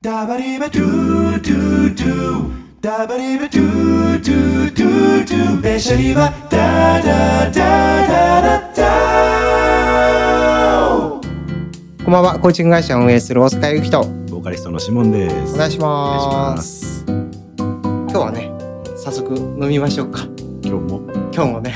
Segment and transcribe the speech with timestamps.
[0.00, 2.50] ダバリバドゥドゥドゥ
[2.80, 8.80] ダバリバドゥドゥドゥドゥベシャリバダダダダダダ
[12.04, 15.56] こんばんは、コーチング会社を運営する大塚ゆきと、ボーカリストのシモンです。
[15.56, 16.54] お願いしお願いしま。
[16.54, 17.04] ますす。
[17.08, 18.52] 今日はね、
[18.96, 20.28] 早速飲みましょうか。
[20.62, 21.00] 今日も？
[21.34, 21.74] 今日もね、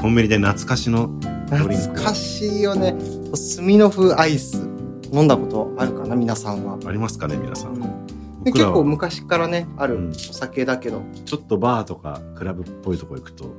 [0.00, 1.10] コンビニで懐かしの
[1.48, 2.96] 懐かしいよね。
[3.36, 4.68] スミノフアイス、
[5.12, 6.78] 飲んだことあるかな、皆さんは。
[6.84, 8.06] ありますかね皆さん。
[8.44, 13.54] で結構昔からね、あるうんお酒だけど、ちょっとバーとかクラブっぽいとこ行くと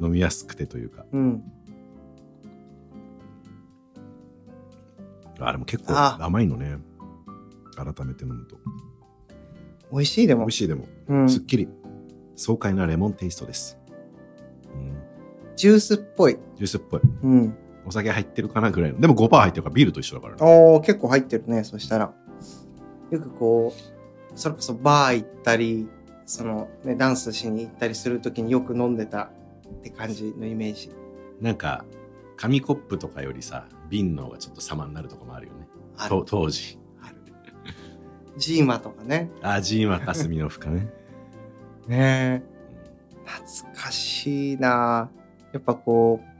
[0.00, 1.04] 飲みやすくてというか。
[1.12, 1.42] うん。
[5.40, 6.78] あれも結構あ甘いのね。
[7.76, 8.56] 改めて飲むと。
[9.90, 10.52] 美味しいでも美味。
[10.52, 11.28] しいでも、うん。
[11.28, 11.68] すっきり。
[12.36, 13.78] 爽快なレモンテイストです。
[14.74, 14.94] うん、
[15.56, 16.38] ジュースっぽい。
[16.56, 17.00] ジュースっぽい。
[17.24, 17.56] うん。
[17.86, 19.00] お酒入ってるかなぐらいの。
[19.00, 20.38] でも5%入ってるからビールと一緒だからね。
[20.40, 22.12] おー、結構入ってるね、そしたら。
[23.10, 25.88] よくこう、それこそバー行ったり、
[26.26, 29.30] その、ね、ダンスしに行ったりするときによく飲んでた
[29.68, 30.90] って感じのイメージ。
[31.40, 31.84] なんか、
[32.36, 35.68] 紙コップとかよりさ、瓶の方がちょっと様になるとこもあるよね。
[35.96, 36.78] あると当時。
[37.02, 37.16] ある。
[38.36, 39.30] ジーマとかね。
[39.42, 40.88] あ、ジーマかスミノフかね。
[41.86, 42.54] ねえ。
[43.24, 45.10] 懐かしいな
[45.52, 46.33] やっぱこう、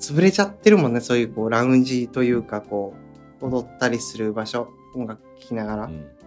[0.00, 2.94] 潰れちゃってるもんね、そういうこう、ラウンジというか、こ
[3.40, 5.84] う、踊ったりする場所、音楽聴きながら。
[5.84, 6.20] うん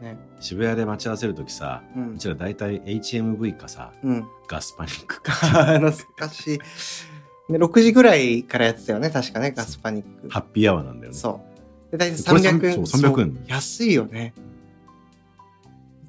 [0.00, 0.18] ね。
[0.40, 4.26] 渋谷で待ち合わせるときさ、ううんちら大体 HMV かさ、うん。
[4.48, 5.32] ガスパニックか、
[5.80, 7.52] 懐かしい。
[7.52, 10.28] ね、6時ぐらいからやってたよね、確かね、ガスパニック。
[10.28, 11.18] ハッピーアワーなんだよね。
[11.18, 11.40] そ
[11.88, 11.92] う。
[11.92, 12.86] で、大体これ300円。
[12.86, 14.34] そう300円安いよね。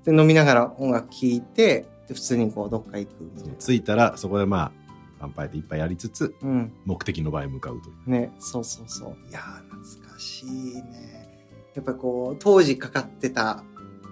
[0.03, 3.13] で、飲みながら音楽聴いて、で普通にこう、どっか行く
[3.59, 4.71] 着いたら、そこでまあ、
[5.19, 6.73] 乾杯で一杯やりつつ、うん。
[6.85, 8.09] 目的の場へ向かうという。
[8.09, 9.29] ね、そうそうそう。
[9.29, 11.27] いやー、懐かしいね。
[11.75, 13.63] やっぱこう、当時かかってた、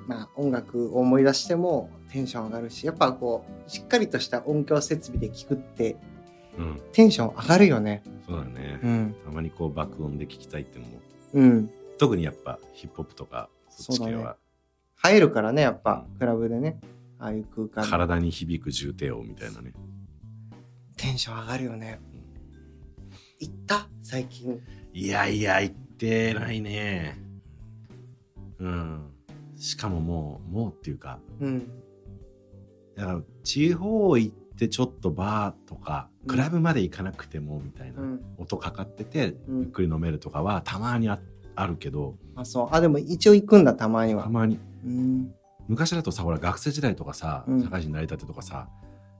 [0.08, 5.98] まあ、音楽を思い出してもテンション上がるし、やっぱこう、しっかりとした音響設備で聴くって、
[6.58, 8.04] うん、テンション上がるよね。
[8.28, 8.80] そうだね。
[8.84, 9.16] うん。
[9.26, 11.00] たまにこう爆音で聞きたいっていうのも、
[11.34, 11.70] うん。
[11.98, 14.38] 特にやっぱヒップホップとか、そっち系は、
[15.10, 16.80] 映えるからね、やっぱうん、クラブでね。
[17.18, 19.74] ああいう空間で体に響く重低音みたいなね。
[20.98, 22.00] テンション上がるよね。
[23.40, 23.88] 行った？
[24.02, 24.60] 最近。
[24.94, 27.18] いやいや、行ってないね。
[28.60, 29.12] うん。
[29.58, 31.68] しかももう、もうっていうか、うん。
[32.96, 38.22] だから地方行ってちょっとバーとか、うんクラブまで行かなくてもみたいな、うん。
[38.38, 41.20] 音かかってて、うんゆっくり飲めるとかはたまにあ
[41.56, 42.70] あるけど、あ、そう。
[42.72, 44.24] あ、でも一応行くんだ、たまには。
[44.24, 44.60] たまに。
[44.84, 45.34] うん。
[45.68, 48.70] 昔だとさ、ほら学生時代とかさ、うん社会人になりたてとかさ、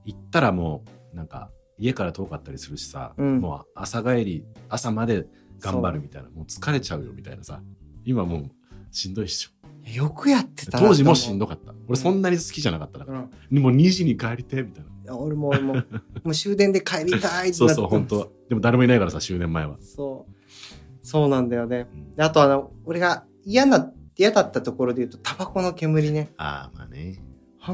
[0.04, 5.26] 行ったらもう、なんか、家から遠かったりするしさ、うんもう朝帰り、朝まで
[5.60, 7.60] 頑張るみたいな、もう疲れちゃうよみたいなさ、
[8.04, 8.50] 今もう
[8.90, 9.50] しんどいっしょ。
[9.90, 11.72] よくやってたな当時もしんどどかった。
[11.86, 13.28] 俺そんなに好きじゃなかったから。
[13.52, 13.58] うん。
[13.58, 15.16] もう2時に帰りてみたいな。
[15.16, 15.82] 俺も俺も、も
[16.24, 19.76] う終電で帰りたいってそうそう、本当はでも誰もいないからさ、終電前は。
[19.80, 21.06] そう。
[21.06, 21.86] そうなんだよね。
[21.92, 26.32] うんであとあの、俺が嫌な、嫌だったところで言うと、タバコの煙ね。
[26.36, 27.22] ああ、まあね。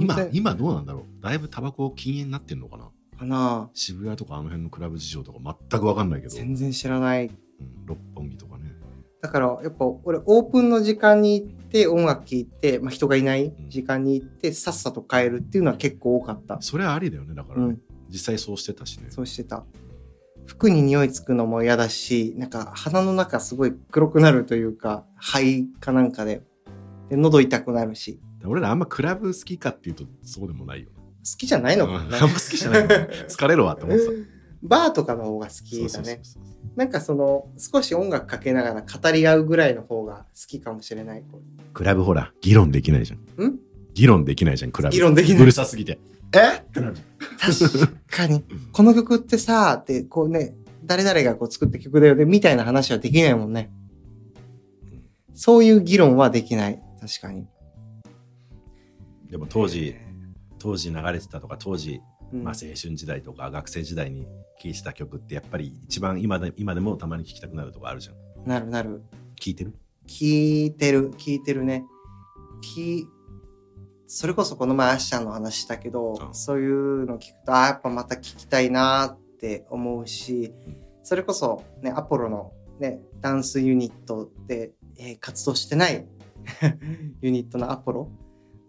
[0.01, 2.91] 今今どうなんだろうだいぶタバコ禁煙になってんのかな
[3.23, 7.27] かな渋谷とかあの辺のクラブ事情とか全くわかんないけど、全然知らない。
[7.27, 8.73] うん、六本木とかね。
[9.21, 16.61] だから、やっぱ俺、オープンの時間に行って、音楽聴いて、まあ、人がいない時間に行って、さっさと帰るっていうのは結構多かった。
[16.61, 19.07] それはありだよね、だからね、うん、実際そうしてたしね。
[19.11, 19.65] そうしてた。
[20.45, 26.43] 服に匂いつくのも嫌だし、なんか鼻の中すごい黒くなるというか、肺かなんかで。
[27.09, 28.21] で、喉痛くなるし。
[28.45, 30.89] 俺らあんまクラブ好きかっていうとそうでもないよ。
[30.97, 31.02] 好
[31.39, 32.83] きじゃないのかうんな、あんま好きじゃない。
[33.29, 34.13] 疲れるわって思ってた。
[34.63, 35.89] バーとかの方が好きだね。
[35.89, 36.43] そうそうそうそう
[36.77, 41.25] なんかその、少し音楽かけながら語り合うぐらいの方が好きかもしれない。
[41.75, 43.47] クラブほら、議論できないじゃん。
[43.47, 43.59] ん？
[43.95, 44.95] 議論できないじゃん、クラブ。
[44.95, 45.99] 議論できないうるさすぎて。
[46.33, 46.59] え？
[46.59, 47.03] ってなるじ
[47.39, 48.43] 確かに。
[48.73, 53.71] この曲ってさ、って、こうね、誰々がこう作った曲だよね、みたいな話はできないもんね。
[55.35, 56.81] そういう議論はできない。
[57.01, 57.47] 確かに。
[59.31, 59.95] でも当時、
[60.63, 62.01] 当時流れてたとか、当時、
[62.33, 64.27] うんまあ青春時代とか学生時代に
[64.63, 68.49] 聴いてた曲ってやっぱり一番今で今でもたまに聴きたくなるとこあるじゃん。
[68.49, 69.03] なるなる。
[69.39, 69.75] 聴いてる？
[70.07, 71.85] 聞いてる、聞いてるね。
[72.77, 73.05] 聞
[74.07, 80.53] それこそこの前アッシャーの話したけど、うんそういうの聞くと、あーやっぱまた聞きたいなーって思うし、
[81.03, 86.07] それこそね、アポロのね、ダンスユニットで、えー活動してない
[87.21, 88.09] ユニットのアポロ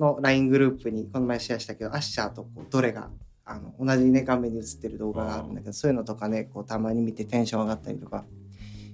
[0.04, 3.10] の LINE グループにこの前シェアしたけど、アッシャーとこうどれが
[3.46, 8.24] あの同じね画面に映ってる動画があるんだけどそういうのとかねこうたまに見てテンション上がったりとか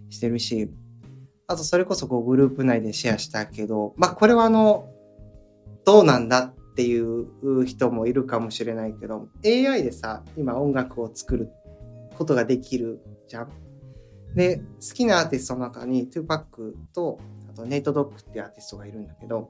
[0.10, 0.70] してるし
[1.50, 4.88] あとそれこそこうグループ内でシェアしたけど、まあこれはあの、
[5.84, 11.50] どうなんだっていう人もいるかもしれないけど、AI でさ、今音楽を作る
[12.20, 13.50] ことができるじゃん。
[14.36, 17.20] で、好きなアーティストの中に2パックと、
[17.52, 19.48] あとネイトドッグっていうアーティストがいるんだけど、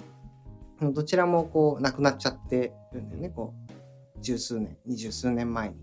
[0.81, 5.75] どちらもこう亡くなっちゃってるんだよね、こう、十数年、二十数年前に。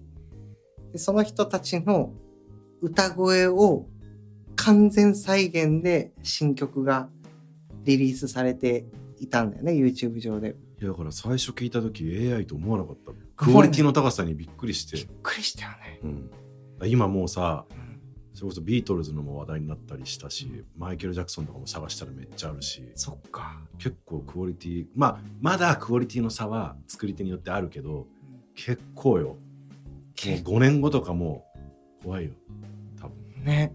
[0.92, 2.12] でその人たちの
[2.80, 3.86] 歌声を
[4.56, 7.08] 完全再現で新曲が
[7.84, 8.86] リリースされて
[9.20, 10.56] いたんだよね、YouTube 上で。
[10.80, 12.04] いやだから最初聞いた時
[12.34, 16.00] AI と思わなかったクオリティの高さにびっくりしてびっ、くりしたよね。
[16.82, 17.75] うん、今もうさうん
[18.36, 23.58] それこそビートルズのも話題になったりしたしマイケル・ジャクソンとかも探したらめっちゃあるしそっか。
[23.78, 28.06] 結構クオリティまあまだクオリティの差は作り手によってあるけど
[28.54, 29.26] 結構よ。
[29.28, 31.46] もう5年後とかも
[32.00, 32.32] う怖いよ。
[33.00, 33.74] 多分、ね。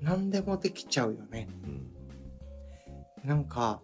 [0.00, 1.48] 何でもできちゃうよね。
[1.64, 3.80] うん、なんか、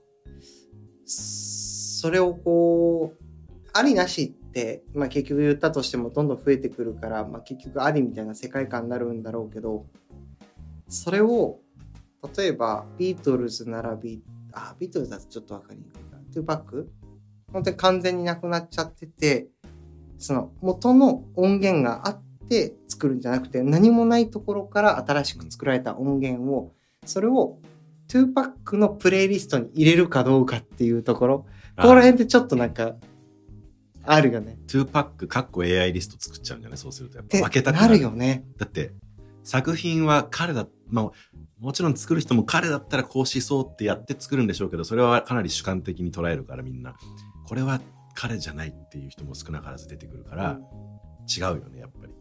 [1.04, 3.27] それをこう、
[3.78, 9.86] ありなしって、まあ結局言ったとしてもどんどん増えてくるから、まあ結局ありみたいな世界観になるんだろうけど、
[10.88, 11.60] それを、
[12.36, 14.22] 例えばビートルズならビ
[14.52, 16.18] あ、ビートルズだとちょっとわかりにくいか。
[16.32, 16.90] トゥーパック？
[17.52, 19.48] 本当に完全になくなっちゃってて、
[20.18, 26.72] その元の音源があって作るんじゃなくて、何もないところから新しく作られた音源を、
[27.04, 27.58] それを
[28.08, 31.38] 2パックのプレイリストに入れるかどうかっていうところ、
[31.76, 32.96] ここら辺ってちょっとなんか、
[34.10, 34.58] あるよね。
[34.66, 36.78] 2パックかっこ AI リスト作っちゃうんじゃない？
[36.78, 38.44] そうするとやっぱ分けたくなるよね。
[38.56, 38.92] だって
[39.44, 41.10] 作品は彼だまあ
[41.58, 46.94] もちろん作る人も彼だったらこうしそうってやって作るんでしょうけどそれはかなり主観的に捉えるからみんな
[47.46, 47.80] これは
[48.14, 50.58] 彼じゃないっていう人も少なからず出てくるから、
[51.28, 52.12] 違うよねやっぱり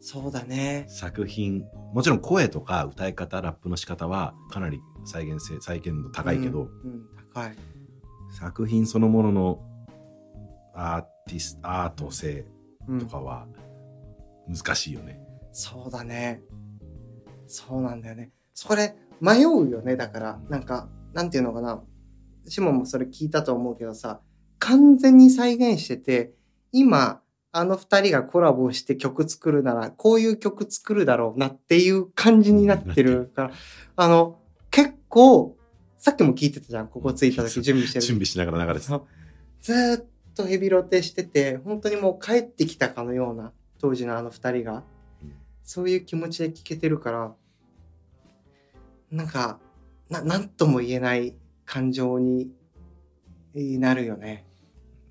[0.00, 0.86] そうだね。
[0.88, 7.02] 作品もちろん声とか歌い方ラップの仕方はかなり再現性再現度高いけど、うん、うん
[7.34, 7.56] 高い。
[8.32, 9.60] 作品そのものの
[10.74, 12.46] アーティスアート性
[12.88, 13.46] うんとかは
[14.48, 15.20] 難しいよね、
[15.52, 16.42] そうだね。
[17.46, 18.30] そうなんだよね。
[18.54, 19.96] それ、迷うよね。
[19.96, 21.82] だから、なんか、なんていうのかな。
[22.46, 24.20] シモンもそれ聞いたと思うけどさ、
[24.58, 26.32] 完全に再現してて、
[26.72, 27.20] 今、
[27.52, 33.50] あの二人がコラボして曲作るなら、こういう曲作るだろうなっていう感じになってるから、
[33.96, 34.38] あの、
[34.70, 35.56] 結構、
[35.98, 36.88] さっきも聞いてたじゃん。
[36.88, 38.86] ここ着いた時準備してる時 準備しながら流れて
[39.60, 44.82] ずーっとヘビロテしてて、本当にもう帰ってきたかのような、当時のあの二人が、
[45.62, 47.34] そういう気持ちで聞けてるから、
[49.10, 49.58] なんか、
[50.08, 51.34] ななんとも言えない
[51.64, 52.50] 感情に
[53.54, 54.44] なるよね。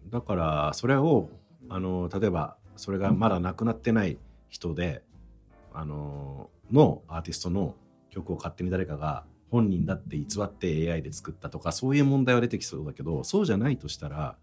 [0.10, 1.30] だからそれを
[1.70, 4.18] あの例えばそれがまだ亡くなってない
[4.50, 5.04] 人で
[5.74, 7.76] あののアーティストの
[8.10, 14.36] 曲を勝手に誰かが本人だって偽って AI で作ったとかそういう問題は出てきそうだけどそうじゃないとしたら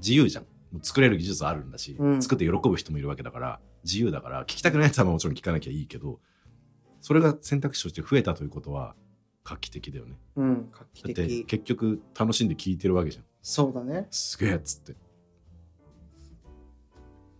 [0.00, 0.46] 自由じゃん
[0.82, 6.20] 作れる技術あるんだし、うん作って喜ぶ人もいるわけだから自由だから聞きたくないやつはもちろん聞かなきゃいいけど
[7.00, 8.94] それが選択肢として増えたということは
[9.44, 11.44] 画期的だよねうん、画期的だって。
[11.44, 14.06] 結局楽しんで聞いてるわけじゃんそうだね。
[14.10, 14.94] すげえっつって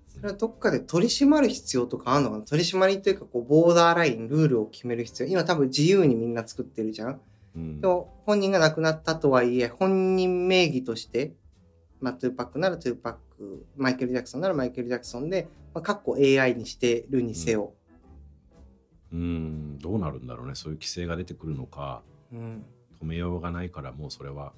[0.08, 2.44] それはどっかで取り締まる必要とかあるのかな？
[2.44, 5.28] 取り締まりというか、こう、ボーダーライン、ルールを決める必要。
[5.28, 7.20] 今多分自由にみんな作ってるじゃん。
[7.56, 11.32] うんでも本人が亡くなったとはいえ、本人名義として、
[12.00, 17.74] まあ、トゥーパックならトゥーパック、マイケル・ジャクソンならマイケル・ジャクソンで、まあ、かっこ AI にしてるにせよ。
[19.12, 19.78] うん。
[19.78, 20.54] どうなるんだろうね。
[20.54, 22.02] そういう規制が出てくるのか。
[22.32, 22.64] うん。
[23.02, 24.52] 止めようがないからもうそれは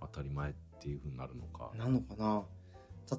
[0.00, 1.70] 当たり前っていうふうになるのか。
[1.76, 2.42] なのかな。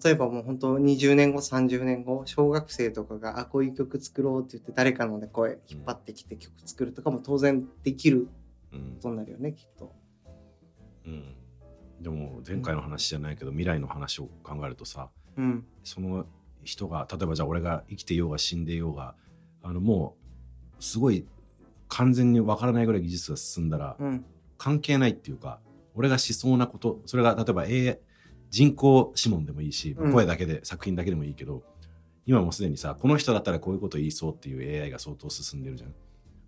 [0.03, 8.27] 例えばもう本当20年後、30年後、小学生とかが、あ、こういう曲作ろうって言って誰かのね、声引っ張ってきて曲作るとかも当然できる
[8.74, 8.95] うん。
[8.95, 9.93] ことになるよね、きっと。
[11.05, 11.36] うん、
[12.05, 15.65] でも前回の話じゃないけど未来の話を考えるとさうん。
[15.83, 16.27] その
[16.63, 19.15] 人が例えばじゃあ俺が生きていようが死んでいようが
[19.63, 20.15] あのも
[20.79, 21.25] うすごい
[21.88, 24.25] 完全にわからないぐらい技術が進んだらうん。
[24.59, 25.59] 関係ないっていうか
[25.95, 28.00] 俺がしそうなことそれが例えば AI
[28.51, 31.63] 人工指紋でもいいし、うん声だけで作品だけでもいいけど
[32.27, 35.95] 今もうすでにさこの人だったらこういうこと言いそうっていう AI が相当進んでるじゃんで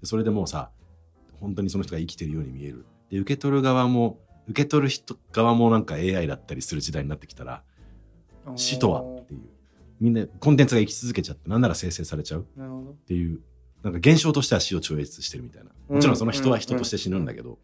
[0.04, 0.70] それでもうさ
[1.40, 7.64] 本当にその人が生きてるように見えるで受け取る側も受け取る人側もなんか AI だったりする時代になってきたら
[8.56, 9.42] 死とはっていう。
[10.00, 12.42] みんなコンテンツが生き続けちゃってなんなら生成されちゃう。
[12.42, 13.42] っていう。
[13.84, 15.72] なんか現象としては死を超越してるみたいな。
[15.88, 17.58] もちろんその人は人として死ぬんだけど、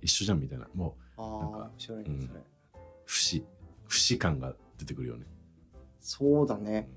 [0.00, 0.68] 一緒じゃんみたいな。
[0.74, 2.30] もうなんかうん。
[3.04, 3.44] 不死
[3.86, 5.26] 不死感が出てくるよね。
[6.00, 6.88] そうだね。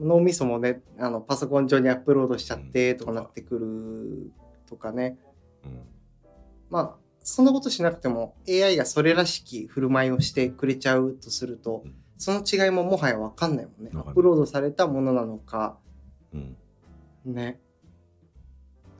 [0.00, 4.32] 脳みそもね、あのパソコン上にアップロードしちゃってとかなってくる
[4.66, 5.18] とかね。
[5.64, 5.80] うん。
[6.70, 13.90] まあ、そんなことしなくても AI がそれらしき振る舞いをしてくれちゃうとすると、うんその違いももはやわかんないもんね。
[13.92, 15.78] アップロードされたものなのか、
[16.32, 16.56] うん。
[17.24, 17.60] ね。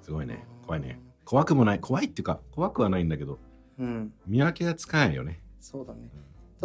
[0.02, 0.44] すごいね。
[0.66, 1.00] 怖いね。
[1.24, 1.80] 怖くもない。
[1.80, 3.38] 怖いっていうか、怖くはないんだけど、
[3.78, 4.12] うん。
[4.26, 5.40] 見分けがつかないよね。
[5.60, 6.10] そうだね。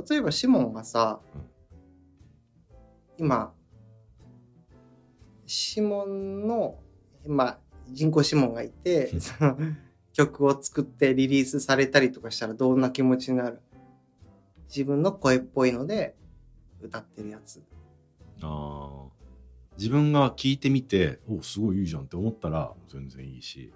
[0.09, 1.41] 例えばシモンがさ、うん
[3.19, 3.53] 今、
[5.45, 6.79] シモンの、
[7.27, 9.11] まあ、人工シモンがいて
[10.19, 13.61] 曲を作ってリリースされたりとかしたらどんな気持ちになる？
[14.67, 16.17] 自分の声っぽいので
[16.81, 17.63] 歌ってるやつ。
[18.41, 19.09] ああ。
[19.77, 23.71] 自分が聞いてみて、おすごいいいじゃんって思ったら全然いいし、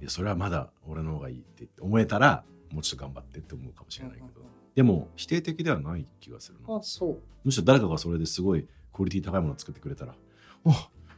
[0.00, 4.28] いや、それはまだ俺の方がいいって思えたら、もうちょっと頑張ってって思うかもしれないけど。
[4.74, 6.76] でも、否定的ではない気がするな。
[6.76, 7.18] あ、そう。
[7.44, 10.14] むしろ誰かがそれですごいクオリティ高いものを作ってくれたら、
[10.64, 10.70] お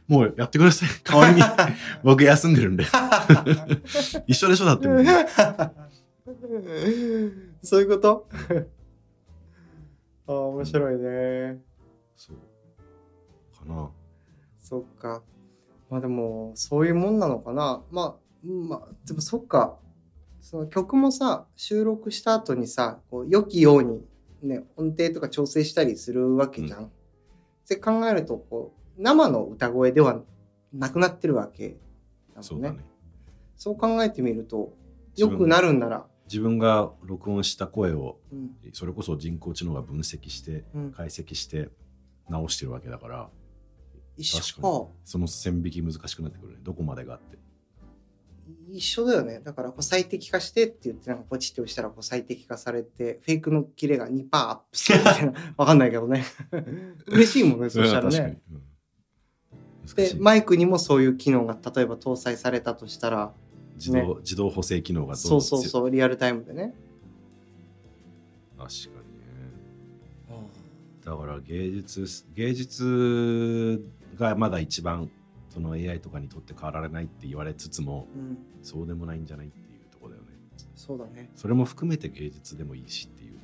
[0.07, 0.89] もうやってください。
[1.03, 1.41] 代わりに
[2.03, 2.85] 僕休んでるんで。
[4.27, 4.87] 一緒でしょだって。
[7.61, 8.27] そういうこと？
[10.27, 11.61] ああ、面白いね。
[12.15, 12.37] そう。
[13.57, 13.89] かな。
[14.59, 15.21] そっか。
[15.89, 17.81] まあでも、そういうもんなのかな。
[17.91, 19.77] まあ、うんまあ、でもそっか。
[20.41, 24.01] その曲もさ、収録した後にさ、こう良きように、
[24.41, 26.85] ね、音程とか調整したりするわけじゃん。
[26.85, 26.89] っ
[27.67, 30.21] て考えると、こう、生の歌声では
[30.73, 31.77] なくなってるわけだも
[32.33, 32.43] んね。
[32.43, 32.85] そうだね。
[33.55, 34.73] そう考えてみると、
[35.15, 41.69] 良くなるんなら、自分が録音した声を、うん、それこそ人工知能が分析して、うん、解析して
[42.29, 43.29] 直してるわけだから、
[44.17, 44.87] 一緒確かか。
[45.05, 46.59] その線引き難しくなってくるね。
[46.63, 47.37] どこまでがあって。
[48.69, 49.39] 一緒だよね。
[49.39, 55.33] だからこう最適化してって言ってなんかポチって押したらこう最適化されて、フェイクのキレが2%アップするみたいな。
[55.57, 56.25] わかんないけどね。
[57.07, 58.41] 嬉しいもんね、そしたらね。。
[58.51, 58.66] うん難
[59.95, 63.33] でマイクにもそういう機能が例えば搭載されたとしたら、
[63.75, 66.75] 自動、自動補正機能がどんどんそうそうそう、リアルタイムでね。
[68.57, 69.01] 確か
[70.29, 70.47] にね。
[71.05, 73.81] だから芸術芸術
[74.17, 75.09] がまだ一番
[75.49, 80.27] その AI とかにとって変わられないって言われつつもうん、そうでもないんじゃないっていうところだよね
[80.75, 83.39] そうだね、それも含めて芸術でもいいしっていう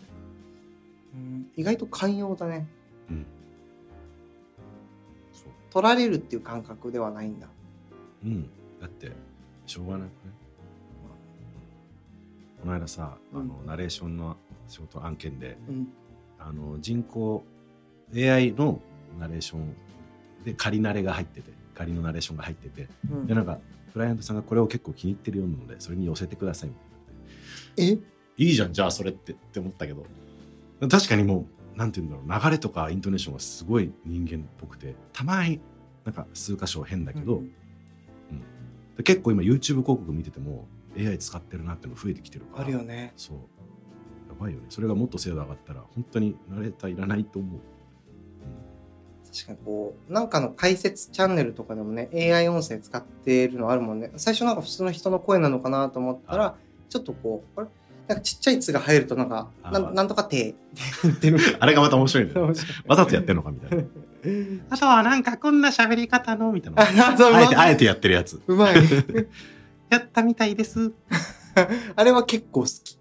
[1.16, 1.48] うん。
[1.56, 2.68] 意外と寛容だね。
[3.10, 3.26] うん
[5.74, 7.48] 取られるっていう感覚ではないんだ。
[8.24, 8.44] うん。
[8.80, 9.12] だって
[9.66, 10.10] しょうがなくね。
[12.62, 14.38] この間さ、あのナレーションの
[14.68, 15.88] 仕事案件でうん。
[16.40, 17.44] あの人工
[18.16, 18.80] AI の
[19.20, 19.74] ナレーション
[20.46, 23.26] で仮ナレが入ってて仮のナレーションが入っててうん。
[23.26, 23.60] でなんか
[23.94, 28.02] クライアントさんがこれを結構気に入ってるようなのでそれに寄せてくださいみたいな。
[28.38, 28.44] え？
[28.44, 30.06] いいじゃんじゃあそれってって思ったけど。
[30.90, 35.60] 確かにもうなんて言うんだろう流れとかイントネーションがすごい人間っぽくてたまに
[36.06, 37.52] なんか数箇所変だけど、うん。
[38.98, 43.14] で結構今 YouTube 広告見てても AI 使ってるなっての増えてきてるからあるよね。
[43.18, 43.38] そう。
[44.30, 44.66] やばいよね。
[44.70, 47.60] それがもっと精度上がったら本当にナレーターいらないと思う、
[49.32, 54.12] 確かにこう、なんかの解説チャンネルとかでもね、AI 音声使ってるのあるもんね。
[54.18, 56.56] 最初なんか普通の人の声なのかなと思ったら、
[56.90, 57.70] ちょっとこう、あれ？
[58.08, 60.60] なんかちっちゃい「つ」が入るとなんか、あなんなんとかてって
[61.04, 61.40] 言ってる。
[61.60, 62.34] あれがまた面白いね、
[62.88, 63.84] わざとやってんのかみたいな。
[64.70, 66.82] あとはなんかこんな喋り方のみたいな。
[66.86, 68.42] あえてあえてやってるやつ。
[68.48, 68.76] うまい。
[69.90, 70.92] やったみたいです。
[71.96, 72.98] あれは結構好き。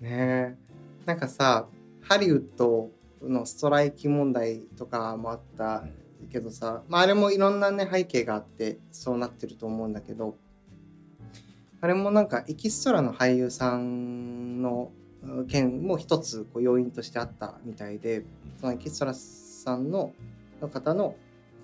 [0.00, 0.10] ね。
[0.10, 0.56] え。
[1.04, 1.66] なんかさ、
[2.02, 2.90] ハリウッド
[3.22, 5.84] のストライキ問題とかもあった
[6.30, 10.36] けどさ、まあ、あれもいろんなね背景があってそうなってると思うんだけど
[11.84, 14.90] あれもなんかエキストラの俳優さんの
[15.48, 18.24] 件も一つこう要因としてあったみたいで
[18.58, 20.14] そのエキストラさんの
[20.62, 21.14] の方の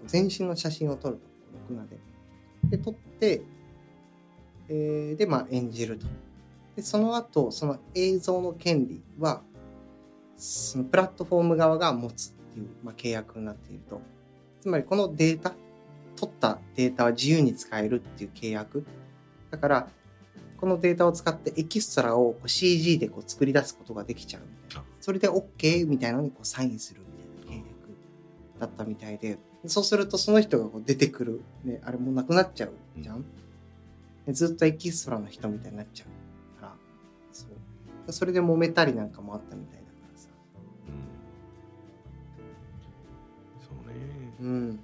[0.04, 1.22] 全身の写真を撮ると
[1.70, 1.96] 録画で。
[2.76, 3.40] で撮って、
[4.68, 6.06] えーでまあ演じると。
[6.76, 9.40] でその後その映像の権利は
[10.36, 14.02] そのプラットフォーム側が持つっていう、まあ、契約になっていると。
[14.60, 15.54] つまりこのデータ、
[16.14, 18.84] 取ったデータは自由に使えるっていう契約。
[19.50, 19.88] だから、
[20.60, 24.84] このデータを使ってエキストラをこう CG でこう作り出すことができちゃうみたいなあ。
[25.00, 27.06] それで OK みたいなのにこうサインするみ
[27.46, 27.70] たいな契約
[28.60, 33.24] だったみたいで、そうするとその人がこう出てくる、ね、あれもうなくなっちゃうじゃん。
[34.26, 36.04] でずっとエキストラの人みたいになっちゃ
[36.58, 36.74] うから、
[37.32, 37.46] そ
[38.08, 38.12] う。
[38.12, 40.28] それで揉めたりなんかもあったみたいだからさ。
[40.88, 40.92] うん
[43.62, 43.94] そうね
[44.40, 44.78] うん。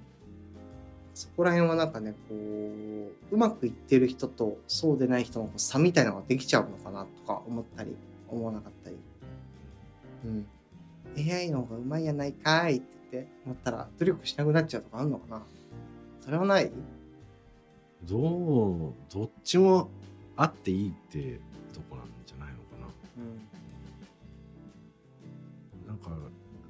[1.17, 7.95] そこら辺はなんかね、こう、うまくいってる人とそうでない人の差みたいなのができちゃうのかなとか思ったり、
[8.29, 8.97] 思わなかったり。
[10.25, 10.47] うん。
[11.17, 15.41] AI の方がうまいやないかいって言って思ったら努力しなくなっちゃうとかあるのかな。
[16.21, 16.71] それはない？
[18.03, 19.89] どうどっちも
[20.35, 21.39] あっていいって
[21.73, 22.93] とこなんじゃないのか
[25.87, 25.93] な。
[25.93, 26.11] なんか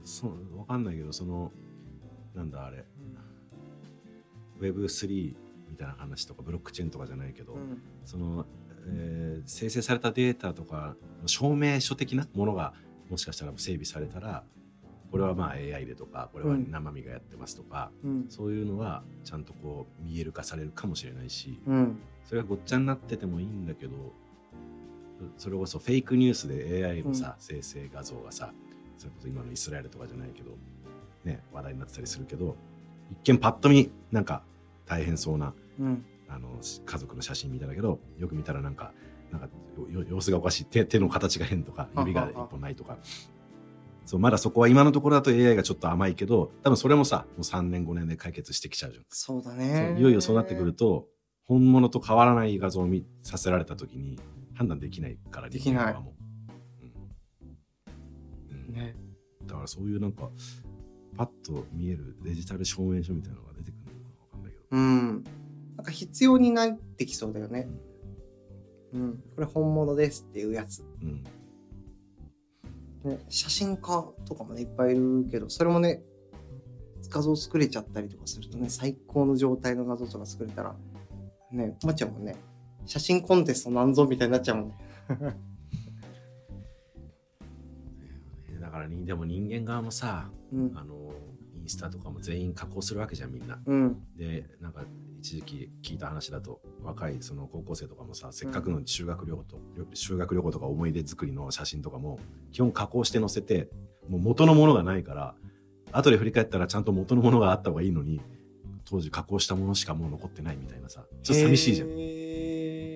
[0.06, 1.51] そうわかんないけどその
[2.34, 2.86] なんだあれ
[4.59, 5.35] Web3
[5.69, 7.81] みたいな話とかブロックチェーンとかじゃないけど、うん。
[8.05, 8.45] その、
[8.87, 12.73] えー生成されたデータとかの証明書的なものが
[13.09, 14.43] もしかしたら整備されたら
[15.11, 16.71] これはまあ AI でとかこれはうん。
[16.71, 18.25] 生身がやってますとか、うん。
[18.29, 21.99] そういうのはちゃんとこう見える化されるかもしれないしうん。
[22.25, 24.13] それがごっちゃになっててもいいんだけど
[25.37, 28.51] それこそフェイクニュースで AI のさ、生成画像がさ
[28.97, 30.51] それこそ今のイスラエルとかじゃないけど、
[31.23, 32.55] ね、話題になってたりするけど
[33.11, 34.43] 一見パッと見なんか
[34.85, 36.05] 大変そうなうん。
[36.29, 38.93] あの家族の写真見たんだけどよく見たらなんか
[39.31, 39.49] なんか
[39.89, 40.65] よ様子がおかしい。
[40.65, 42.97] 手手の形が変とか指が一本ないとか。
[44.05, 51.09] そうまだそこは今のところだと AI がちょっと甘いけど多分それもさもう3年5年で解決してきちゃうじゃん、そうだそねういよいよそうなってくると
[51.43, 54.17] 本物と変わらない画像を見させられた時に
[54.53, 55.93] 判断できないからできない。
[55.93, 55.99] うん。
[58.69, 58.73] うん。
[58.73, 58.95] ね。
[59.45, 60.29] だからそういうなんか
[61.17, 64.65] パッと見えるデジタル証明書みたいなのが出てくるのかわかんないけど。
[64.71, 65.24] うん。
[65.75, 67.67] なんか必要になってきそうだよね。
[68.93, 69.24] うん。
[69.36, 70.83] これ本物ですっていうやつ。
[71.01, 71.24] うん。
[73.03, 76.03] ね、写真家とかもねいっぱいいるけどそれもね
[77.09, 80.75] 画像作れちゃったりとかするとね最高の状態の画像とか作れたら
[81.51, 82.36] ね困っちゃうもんね。
[82.86, 84.75] 写真コンテストなんぞみたいになっちゃうもんね。
[88.59, 90.74] だからにでも人間側もさうん。
[90.75, 90.97] あのイ
[91.67, 93.59] ンスタとかも全員加工するわけじゃんみんな。
[93.65, 94.83] うんでなんか
[95.19, 99.57] 一時期聞いた話だと若いその高校生とかもさせっかくの修学旅行と、
[99.93, 102.19] 修学旅行とか思い出作りの写真とかも
[102.51, 103.69] 基本加工して載せて
[104.07, 105.36] もう元のものがないから
[105.91, 108.21] 後で振り返ったらちゃんと元のものがあった方がいいのに
[108.86, 111.89] 当時加工したものしかもう残ってないみたいなさちょっと寂しいじゃん。
[111.89, 111.91] ん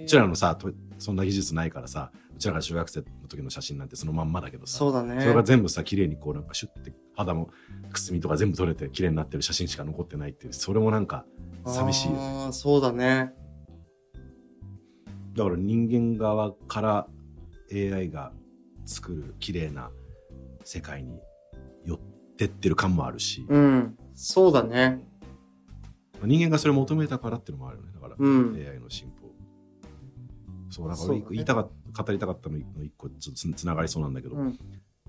[0.03, 4.79] うちらのさとそんな技術ないからさうちらが中学生の時の写真なんてそのまんまだけどさ。
[4.79, 5.21] そうだね。
[5.21, 7.49] それが全部さ綺麗にこうなんかシュッて肌の
[7.91, 11.25] くすみとか全部取れて綺麗になってる写真しか残ってないっていうそれもなんか
[11.65, 12.19] 寂しいよね。
[12.19, 13.33] ああそうだね。
[15.33, 17.07] だから人間側から
[17.71, 18.33] AI が
[18.85, 19.91] 作る綺麗な
[20.65, 21.21] 世界に
[21.85, 21.99] 寄っ
[22.37, 25.05] てってる感もあるし、うんそうだね。
[26.23, 27.91] 人間がそれを求めたからっていうのもあるよね。
[27.93, 28.55] だから、うん。
[28.55, 29.31] AI の進歩。
[30.69, 34.59] そうだから言いたか語りたかったの一個ちょっとつつながりそうなんだけど、うん。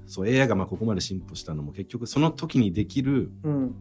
[0.07, 3.75] そう AI がまあここまで進歩したのも結局その時にできるうん。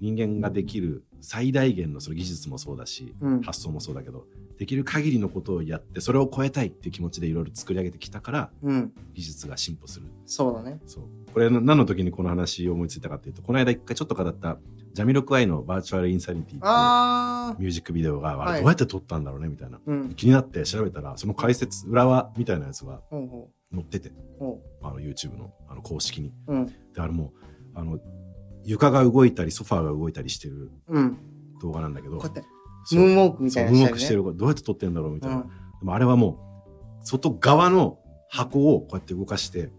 [0.00, 3.40] 人間ができる最大限のその技術もそうだし、うん。
[3.42, 8.92] 発想もそうだけどできる限りのことをやってそれを超えたいっていう気持ちでいろいろ作り上げてきたからうん。
[9.14, 10.06] 技術が進歩する。
[10.24, 10.78] そうだね。
[10.86, 11.04] そう。
[11.32, 14.58] これ何の時にこの話を思いついたかっていうとこの間一回ちょっと語った
[14.92, 18.54] ジャミロクワイのバーチャルインサニティっていうミュージックビデオがあはい。
[18.54, 20.14] れどうやって撮ったんだろうねみたいな、うん。
[20.14, 23.00] 気になって調べたらその解説裏話みたいなやつが
[23.72, 24.12] 載ってて。
[24.80, 26.32] あの YouTube のあの公式に。
[26.46, 26.66] ううん。
[26.66, 27.32] であれも
[27.74, 27.98] うあの
[28.64, 31.18] 床が動いたりソファーが動いたりしてるうん。
[31.60, 32.48] 動画なんだけどこうやって
[32.84, 33.00] そう。
[33.00, 35.42] ムーンウォークみたいなそうムーンウォークしてるどうやって撮ってんだろうみたいな、うん。
[35.42, 35.48] で
[35.82, 36.38] もあれはも
[37.02, 37.98] う外側の
[38.30, 39.70] 箱をこうやって動かして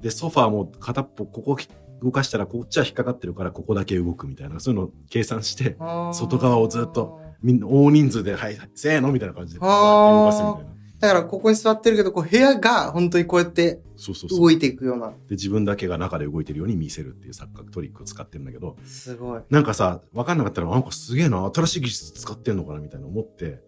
[0.00, 1.56] でソファーも片っぽここ
[2.02, 4.60] 動かしたらこっちは引っかかってるからここだけ動くみたいな。
[4.60, 5.76] そういうのを計算して
[6.12, 10.68] 外側をずっとみんな大人数で「はいせーの」みたいな感じで動かすみたいな。
[11.00, 14.40] だからここに座ってるけどこう部屋が本当にこうやってそうそうそう。
[14.40, 15.10] 動いていくような。
[15.10, 19.42] で自分だけが中で動いてるように見せるっていう錯覚トリックを使ってるんだけどすごい。
[19.48, 23.60] なんかさ分かんなかったらなんかすげえな新しい技術使ってんのかなみたいな思って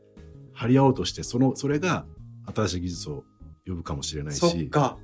[0.53, 2.05] 張り合おうとしてそのそれが
[2.53, 3.25] 新しい技術を
[3.65, 4.41] 呼ぶかもしれないし。
[4.41, 4.99] そっか。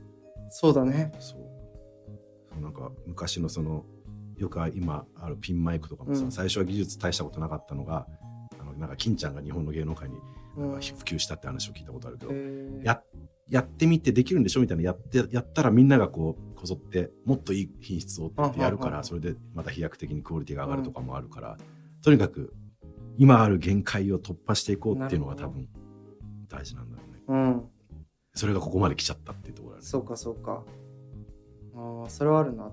[0.50, 1.12] そうだね。
[1.20, 1.45] そう
[2.60, 3.84] なんか昔のその
[4.36, 6.32] よく今あるピンマイクとかもさ、うん。
[6.32, 8.06] 最初は技術大したことなかったのが
[8.58, 10.16] あのなんか金ちゃんが日本の芸能界に
[10.56, 12.84] なんかうん普及したって話を聞いたことあるけど、へー。
[12.84, 13.02] や
[13.48, 21.56] やってみてできるんでしょみたいなやってやったらみんながこうこぞってもっといい品質をってやるかうんうんうんらそれでまた飛躍的にクオリティが上がるとかもあるから、
[22.02, 22.52] とにかく
[23.18, 25.68] 今ある限界を突破していこうっていうのが多分
[26.48, 27.22] 大事なんだろうね。
[27.28, 27.68] うん。
[28.34, 29.86] それがここまで来ちゃったっていうところだね。
[29.86, 30.62] そうかそうか
[31.76, 32.72] ああそれはあるな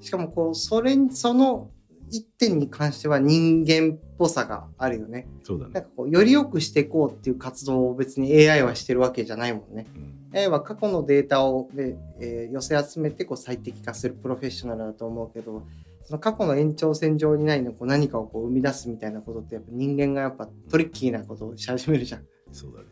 [0.00, 1.70] しかもこうそれにその
[2.10, 5.72] 一点に関しては人間っぽさがあるよねそうだね。
[5.74, 9.86] なんかこうより良くしていこうっていう活動を別に AI はしてるわけじゃないもんね
[10.32, 15.62] うん、AI は過去のデータをで、えー寄せ集めてこう最適化するプロフェッショナルだと思うけど
[16.04, 22.22] その過去の延長線上にないのこう何かをこう生み出すみたいなことってやっぱ人間がやっぱトリッキーなことをし始めるじゃん。
[22.50, 22.86] そうだね。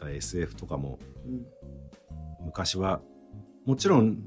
[0.00, 1.46] だ SF とかもうん
[2.46, 3.00] 昔は
[3.64, 4.18] もちろん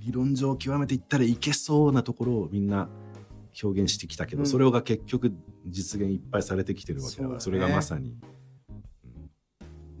[0.00, 2.88] 理論上極めていったらいけそうなところをみんな
[3.62, 4.46] 表現してきたけど、うん。
[4.46, 5.32] それが結局
[5.66, 7.58] 実現いっぱいされてきてるわけだからそ,、ね。
[7.58, 8.16] れがまさに、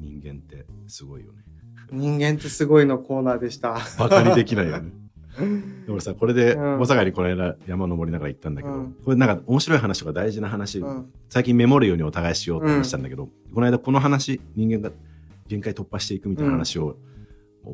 [0.00, 0.20] うん。
[0.20, 1.44] 人間ってすごいよね。
[1.92, 3.78] 人間ってすごいのコーナーでした。
[3.98, 4.92] バカにできないよね。
[5.86, 6.62] で俺さこれでうん。
[6.80, 8.96] 大阪にこの間山登りながら行ったんだけど、うん。
[9.04, 11.12] これなんか面白い話とか大事な話、うん。
[11.28, 14.92] 最近メモるようにお互いしようって話したんだけど、この間この話人間が
[15.46, 16.96] 限界突破していくみたいな話を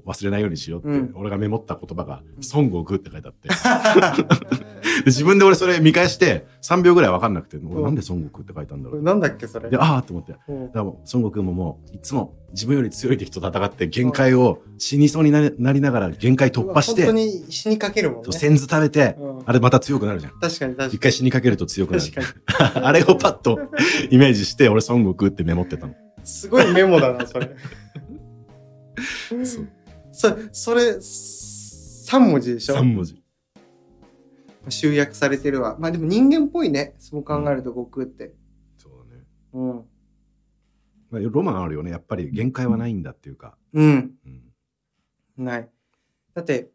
[0.05, 2.23] 忘れないようにしようって、うん俺がメモった言葉が
[2.55, 3.49] 「孫悟空」って書いてあって
[4.27, 9.71] で自分で俺それ見返して3秒ぐらい分かんなくて、俺なんで孫悟空って書いたんだろうなんだっけそれ？
[9.71, 9.77] で。
[9.77, 18.33] ああと思ってうんだからもう孫悟空ももういつも自分より強い敵と戦って限界を死にそうになりながら限界突破して、本当に死にかけるもんね。
[18.33, 20.33] 先頭食べて、うんあれまた強くなるじゃん。
[20.41, 20.95] 確かに確かに。
[20.95, 22.03] 一回死にかけると強くなる。
[22.85, 23.61] あれをパッと
[24.11, 25.95] イメージして、俺孫悟空ってメモってたの。
[26.25, 27.55] すごいメモだな、それ。
[29.45, 29.69] そう
[30.17, 33.23] そそれ、3文字でしょ？3文字。
[34.69, 35.77] 集約されてるわ。
[35.79, 36.95] まあでも人間っぽいね。
[36.99, 38.35] そう考えると悟空って。
[38.79, 39.23] そうだね。
[39.53, 39.85] うん。
[41.11, 41.91] まあ、ロマンあるよね。
[41.91, 43.57] やっぱり限界はないんだっていうか。
[43.75, 44.15] うん。
[45.37, 45.45] うん。
[45.45, 45.71] ない。
[46.35, 46.71] だって、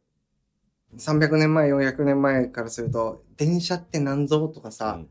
[0.97, 5.09] 300年前、400年前からすると、電車って何ぞとかさ、うん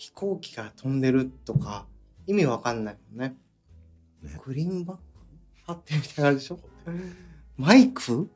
[0.00, 1.88] 飛行機が飛んでるとか、
[2.28, 3.36] 意味わかんないもんね。
[4.22, 5.02] ねグリーンバック？
[5.66, 6.60] 貼ってみたいなでしょ？
[7.56, 8.30] マイク？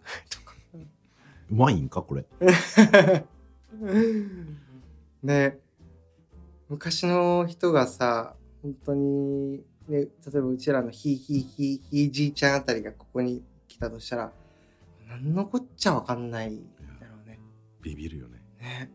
[1.55, 2.25] ワインかこれ。
[5.23, 5.59] ね
[6.69, 14.33] 昔の人がさ本当に、ね、例えばうちらのひいひいひいひいじいちゃんあたりがここに来たとしたら
[15.09, 16.57] 何のこっちゃわかんない
[17.01, 17.39] だろうね。
[17.83, 18.43] ビビるよね。
[18.61, 18.91] ね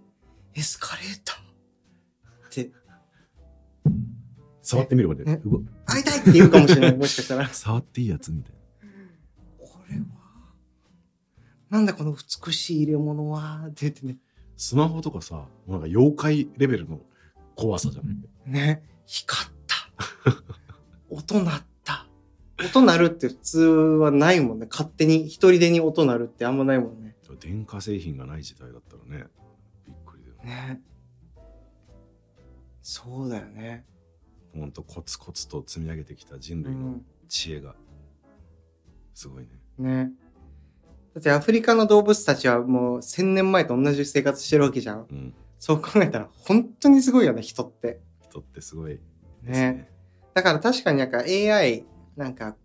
[0.56, 1.38] エスカレーター
[2.48, 2.72] って
[4.64, 5.24] 触ってみるこれ。
[5.24, 5.42] ね
[6.00, 8.57] いたいって言うかもしれないもしかしたら 触っていいやつみたいこ
[9.90, 10.06] れは
[11.70, 14.20] なんだこの美しい入れ物はって言ってねな。
[14.56, 17.02] スマホとかさ、なんか妖怪レベルの
[17.56, 19.76] 怖さじゃない、ね、光った。
[21.10, 22.08] 音鳴った。
[22.66, 24.68] 音鳴るって普通はないもんね。
[24.70, 27.16] 勝手に一人でに音鳴るってあんまないもんね。
[27.40, 29.26] 電化製品がない時代だったらね、
[29.86, 30.74] びっくりだよね。
[30.74, 30.82] ね。
[32.82, 33.86] そうだよね。
[34.56, 37.06] ほんとコツコツと積み上げてきた人類のうん。
[37.28, 37.76] 知恵が、
[39.14, 39.50] すごいね。
[39.78, 40.12] ね。
[41.14, 45.08] だってアフリカの動物たちはもう千年前と同じ生活してるわけじゃん。
[45.10, 45.34] うん。
[45.60, 48.00] そう考えたら本当にすごいよね、人って。
[48.22, 49.00] 人ってすごい
[49.44, 49.52] ね。
[49.52, 49.92] ね。
[50.36, 51.86] だから確かになんか AI
[52.16, 52.56] なんか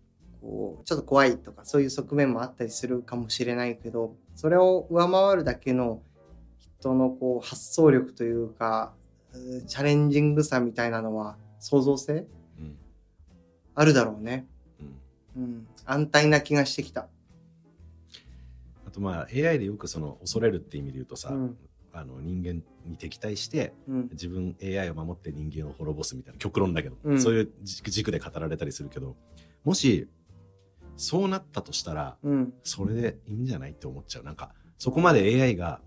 [0.41, 6.03] こうちょっと怖いとかそういう側面もあったりするかもしれないけどそれを上回るだけの
[6.59, 8.93] 人のこう発想力というか
[9.67, 12.27] チャレンジングさみたいなのは創造性？
[12.59, 12.77] うん。
[13.73, 14.45] あるだろうね。
[15.35, 15.43] うん。
[15.43, 15.67] うん。
[15.85, 17.07] 安泰な気がしてきた。
[18.87, 21.57] あとまあ AI でよくその恐れるって意味で言うとさ、うん
[21.95, 24.09] あの人間に敵対してうん。
[24.11, 29.15] 自分 AI を守って人間を滅ぼすみたいな極論だけど、うんそういう軸軸で語られたりするけど
[29.63, 30.07] もし
[30.97, 32.53] そうなったとしたらうん。
[32.63, 35.81] それでいいんじゃないって思っちゃうなんかそこまで AI が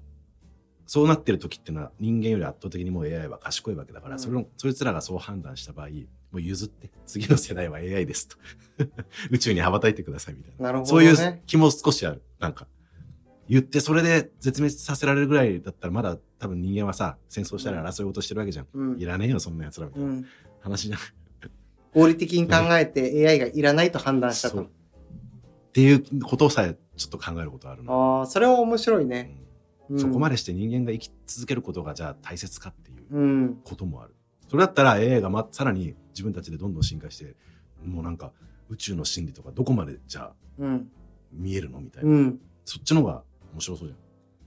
[0.87, 5.89] そうなってる時っていうのは人間より圧倒的にもう AI は賢いわけだから、うんそれをそいつらがそう判断した場合
[6.37, 8.37] もう譲って次の世代は AI ですと
[9.31, 11.43] 宇宙に羽ばたいてくださいみたいななるほどそういうね。
[11.47, 12.67] 気も少しあるなんか
[13.49, 19.05] 言ってそれで絶滅させられるぐらいだったらまだ多分人間はさ戦争したり争い事してるわけじゃん、うんい。
[19.07, 20.27] らねえよそんな奴らみたいうな、ん。
[20.61, 20.99] 話じゃん
[21.95, 24.63] 合理的に考えて AI がいらないと判断したと。
[24.65, 24.67] っ
[25.73, 29.39] ていうことさえちょっと考えることあるな、ああ、それは面白いね。
[29.89, 30.35] うんそこまで。
[30.35, 33.61] でして人間が生き続けることがじゃあ大切かっていううん。
[33.65, 34.15] こともある
[34.49, 37.35] それだったら AI が、ま、さらに自分たちでどんどん進化して
[37.85, 38.33] もうなんか
[38.69, 40.91] 宇宙の真理とかどこまでじゃあうん。
[41.33, 42.41] 見えるのみたいな、うん。
[42.65, 43.99] そっちの方が面白そうじゃん、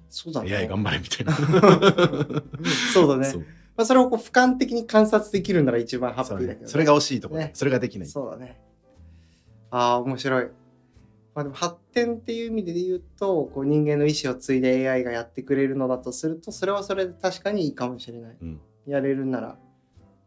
[0.10, 0.56] そうだね。
[0.56, 1.34] AI 頑張れみたいな
[2.94, 3.46] そうだね。
[3.76, 6.60] まあ、それをこう俯瞰的に観察できるなら一番ハッピーだけど、ね。
[6.62, 8.60] ねそれが惜しいところ、ねそれができないそうだね。
[9.72, 10.46] ああ、面白い。
[11.36, 18.38] まあでも発展っていう意味で言うと、こう人間の意思を継いで AI がやってくれるのだとすると、それはそれで確かにいいかもしれない。
[18.42, 18.60] うん
[18.90, 19.58] やれるなら、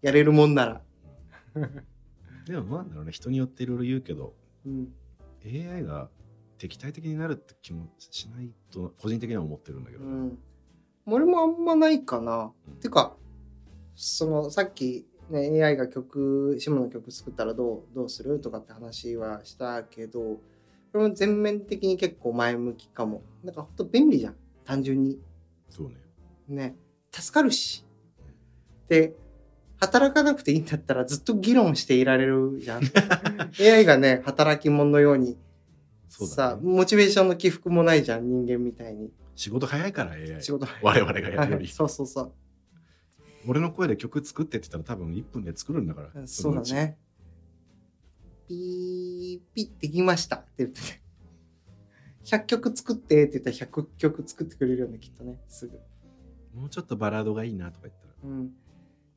[0.02, 0.82] やれるもんなら。
[2.46, 4.34] でもなんだろうね人によっていろいろ言うけど
[4.66, 4.92] うん。
[5.44, 6.10] AI が
[6.58, 10.38] 敵対的になるって気もしないと個人的には思ってるんだけど、うん。
[11.06, 12.52] 俺もあんまないかな。
[12.68, 13.16] うんてか、
[13.96, 23.22] そのさっき、ね、AI が曲、シムの曲作ったらどうどうするとかって話はしたけど、これも全面的に結構前向きかも。
[23.42, 24.36] なんかほんと便利じゃん。
[24.64, 25.18] 単純に。
[25.68, 25.96] そうね
[26.48, 26.76] ね。
[27.10, 27.84] 助かるし。
[28.88, 29.16] で、
[29.82, 32.82] 働かなくていいんだったらずっと議論していられるじゃん。
[33.60, 35.36] AI がね、働き者のように、
[36.08, 39.10] そうださ、ねモチベーションの起伏もないじゃん、人間みたいに。
[39.34, 42.32] 仕事早いから AI 仕事我々がやるより、はいそうそうそう。
[43.48, 46.96] 俺の声で曲作ってって言ったら多分1分で作るんだからそうだね。
[48.46, 51.02] ピーピッできましたって言ってね。
[52.24, 55.80] 100曲作ってって言ったら100曲作ってくれるよね、きっとね、すぐ。
[56.54, 58.50] もうちょっとバラードがいいなとか言ったらうん。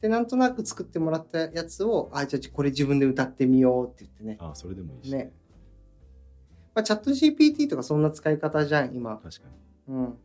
[0.06, 4.38] で、なんとなく作ってもらったやつを、あ、じゃあこれ自分で歌ってみようって言ってね。
[4.40, 5.32] ああそれでもいいし、ね。
[6.76, 9.18] まあ、チャット GPT とかそんな使い方じゃん、今。
[9.18, 9.48] 確か
[9.88, 10.18] うん。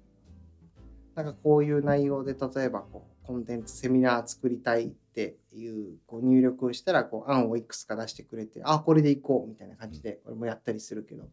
[1.14, 11.26] なんかこういう内容で、例えばこう、コンテンツ、セミナー作りたいっていうこう入力をしたら、こう、案をいくつか出してくれて、あ、これでいこうみたいな感じで、俺もやったりするけど。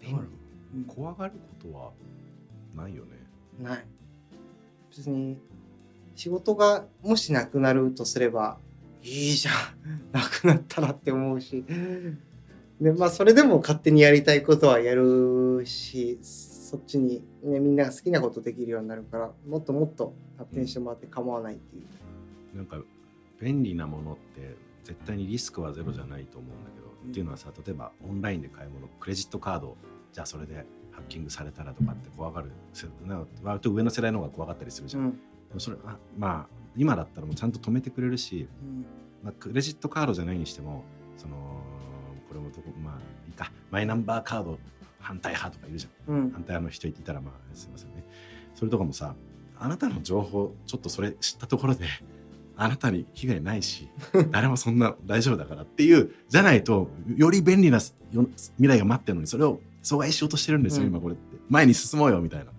[0.00, 0.14] に
[0.76, 1.92] うん怖がることは
[2.76, 3.16] ないよね
[3.58, 3.84] ない。
[4.90, 5.36] 別に、
[6.20, 8.58] 仕事がもしなくなるとすれば、
[9.02, 9.54] いいじゃん。
[10.12, 11.64] なくなったらって思うし。
[12.78, 22.56] で、まあ、それでも勝手にやりたいことはやるし、そっちに、ね、みんなが好きなことできるようになるから、もっともっと発展してもらって構わないっていう。
[22.56, 22.82] なんか
[23.40, 29.74] 便利なものって絶対にリスクはゼロじゃないと思うんだけど、うんっていうのはさ例えばオンラインで買い物クレジットカード
[30.12, 35.20] じゃあそれでハッキングされたらとかって怖がるせなんか割と上の世代の方が怖がったりするじゃん、うん。
[35.50, 38.86] でもそれあまあ今だったらもうちゃんと止めてくれるし、うん。
[39.22, 40.82] まあ、クレジットカードじゃないにしても
[41.18, 41.34] その
[42.28, 42.94] これもどこまあ
[43.28, 43.52] いいか。
[43.70, 44.58] マイナンバーカード
[44.98, 46.14] 反対派とかいるじゃん。
[46.14, 46.20] うん。
[46.30, 48.04] 反対派の人いたらまあすいませんね。
[48.54, 49.14] それとかもさ
[49.58, 51.84] あなたの情報ちょっとそれ知ったところで
[52.56, 53.88] あなたに被害ないし
[54.30, 57.78] 誰もそんな大丈夫だからっていうじゃないとより便利な
[58.12, 60.88] よ未来が待ってるのにそれを阻害しようとしてるんですよ、うん。
[60.90, 61.36] 今これって。
[61.48, 62.52] 前に進もうよみたいな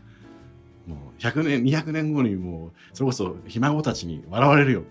[1.21, 4.84] 100年200年後にもうそれこそひ孫たちに笑われるよ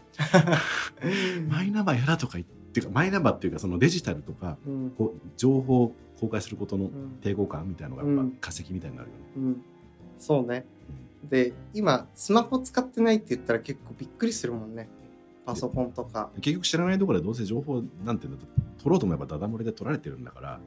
[1.48, 4.90] マイナンバーやだとか言ってかマイナンバーっていうかそのデジタルとかうん。
[4.96, 9.62] こう情報を公開することのうん抵抗感みたいなのがやっぱ化石みたいになるよね、うん。
[10.18, 10.64] そうね。
[11.28, 14.88] で、今、スマホ使ってないって言ったら結構びっくりするもんね。
[15.44, 16.30] パソコンとか。
[16.40, 18.44] 結局知らないところでどうせ情報なんていうんだ
[18.78, 20.60] 取ろうと思えばダダ漏れで取られてるんだから。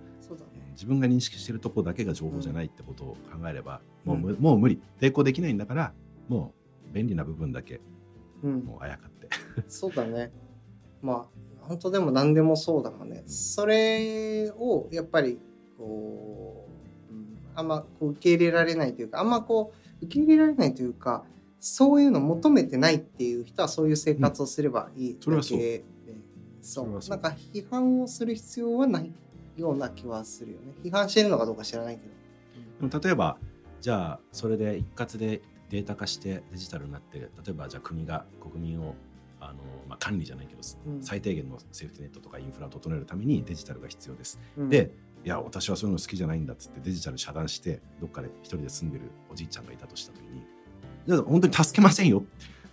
[0.73, 5.93] 自分が認識してるとこだけが情報じゃないってことを考えれば、うんもうむもう無理抵抗できないんだから
[6.27, 6.53] も
[6.91, 7.79] う便利な部分だけ
[8.43, 8.59] うん。
[8.59, 9.29] もうあやかって
[9.67, 10.31] そうだね。
[11.01, 11.25] まあ、
[11.61, 13.23] 本当でも何でもそうだもんね。
[13.25, 15.39] それをやっぱり、
[15.77, 16.67] こ
[17.11, 21.25] う、うん、あんまこう受け入れられないというか、あんまこう、受け入れられないというか、
[21.59, 25.83] そういうの求めてないっていう人はそういう生活をすればいいだけで、
[26.61, 26.85] そう。
[26.85, 29.11] それはそうなんか批判をする必要はない
[29.57, 30.73] ような気はするよね。
[30.83, 32.01] 批判してるのかどうか知らないけ
[32.81, 32.89] ど。
[32.89, 33.37] でも例えば
[33.81, 38.95] じゃあそれで一括でデータ化してデジタルになって例えばじゃあ国が国民を
[39.39, 39.55] あの、
[39.87, 44.91] まあ、管理じゃないけど、うん最低限のセーフティネットとかインフラを整えるためにデジタルが必要ですうんで、
[45.25, 50.43] いや、私はそういうの好きじゃないんだっつってデジタル遮断して、どっかで一人で住んでるおじいちゃんがいたとしたときに、
[51.07, 52.23] じゃあ本当に助けませんよ。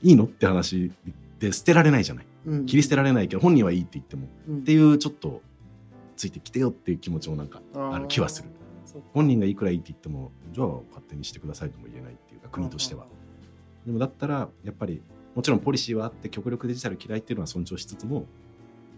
[0.02, 0.90] いいのって話
[1.38, 2.26] で捨てられないじゃない。
[2.46, 4.26] うん切り捨てられないけど、本人はいいって言っても。
[4.48, 5.42] うんっていう、ちょっと、
[6.20, 8.50] ついてきてよっていう気持ちもなんか、ある気はする。
[9.14, 13.06] 本人がいくらいいって言っても、じゃあ勝手にしてくださいとも言えないっていうか、国としては。
[13.86, 15.02] でもだったら、やっぱり、
[15.34, 18.26] もちろんポリシーはあって、極力デジタル嫌いっていうのは尊重しつつも、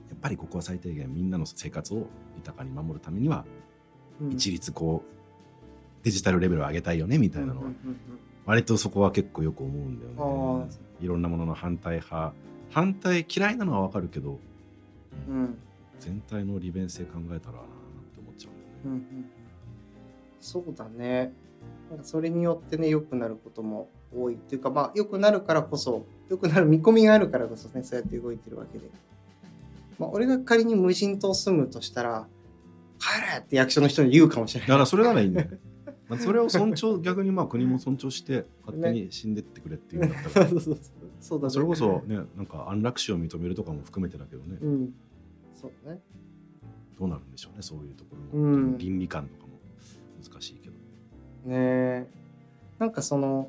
[0.09, 3.45] やっぱりここは最低限みんなの生活を豊かに守るためには、
[4.21, 4.33] うん。
[4.33, 7.71] 一律こうデジタルレベルを上げたいよねみたいなのは
[8.45, 10.73] 割とそこは結構よく思うんだよあね。
[11.01, 12.35] いろんなものの反対派。
[12.71, 14.41] 反対嫌いなのはわかるけど、
[15.29, 15.35] うん。
[15.35, 15.59] うん
[16.05, 17.65] 全体の利便性考えたらなっ
[18.13, 18.73] て思っちゃうんだよね。
[18.85, 19.43] うんうんうん
[20.43, 21.33] そうだね。
[21.89, 28.85] なんかそれによってね、良くなることも多いっていうか、まあ、良くなるからこそ、良くなる見込みがあるからこそね、そうやって動いてるわけで。
[30.01, 32.27] まあ、俺が仮に無人島住むとしたら、
[32.99, 34.69] 帰れって役所の人に言うかもしれない。
[34.69, 35.49] だからそれならいいんだよ。
[36.09, 40.49] まあそれを尊重逆にまあ国も尊重して勝手に死んでってくれっていうんだったら、
[41.21, 41.51] そうだね。
[41.51, 44.95] それこそねなんか安楽死を認めるとかも含めてだけどね、うん。
[45.63, 46.01] そうね。
[46.99, 49.53] どうなるんでしょうねそういうところのうん倫理観とかも
[50.23, 50.73] 難しいけど。
[50.73, 50.77] ね
[51.49, 52.07] え
[52.79, 53.49] なんかその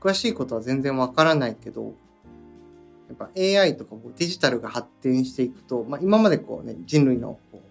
[0.00, 1.94] 詳しいことは全然わからないけど
[3.08, 7.62] やっぱ AI とかこうデジタルが発展していくと、まあ、今までこうね人類のこ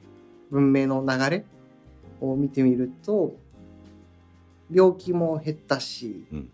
[0.52, 1.46] う文明の流れ
[2.22, 3.36] を見てみると
[4.72, 6.50] 病気も減ったし、うん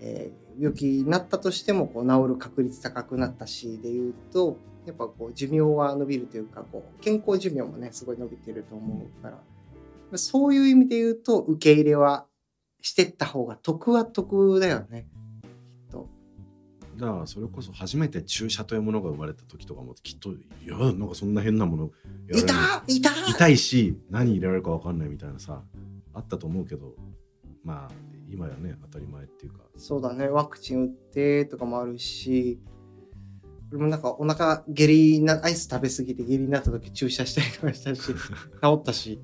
[0.00, 12.26] えー病気になったとしてもこう治る確率高くなったしでいうとやっぱこう寿命は伸びるというかこう健康寿命もねすごい伸びてると思うから、そういう意味で言うと受け入れは
[12.80, 15.08] してった方が得は得だよね。
[15.42, 16.08] きっと。
[16.96, 21.90] だからそれこそ初めて注射というものが生まれた時とかもきっといやなんかそんな変なもの
[22.28, 22.84] やいた？
[22.86, 23.10] いた？
[23.28, 25.62] 痛いし何入れられるか分かんないみたいなさ
[26.14, 26.94] あったと思うけど
[27.64, 27.92] まあ
[28.30, 29.64] 今やね当たり前っていうか。
[29.76, 32.58] そうだね、ワクチン打ってとかもあるし、
[33.72, 38.14] 俺もなんかお腹下痢な、アイス食べ過ぎて下痢になった時注射したりとかしたし、 治
[38.74, 39.20] ったし、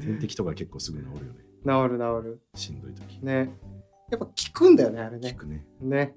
[0.00, 2.40] 点滴とか結構すぐ治るよね治る治る。
[2.54, 3.56] しんどい時ね。
[4.10, 5.32] やっぱ効くんだよね、あれね。
[5.32, 6.14] 効くねね。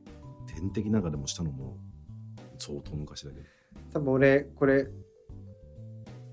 [0.47, 1.77] 点滴なんかでもしたのも
[2.57, 3.45] 相当昔だけど
[3.93, 4.87] 多分俺、これ、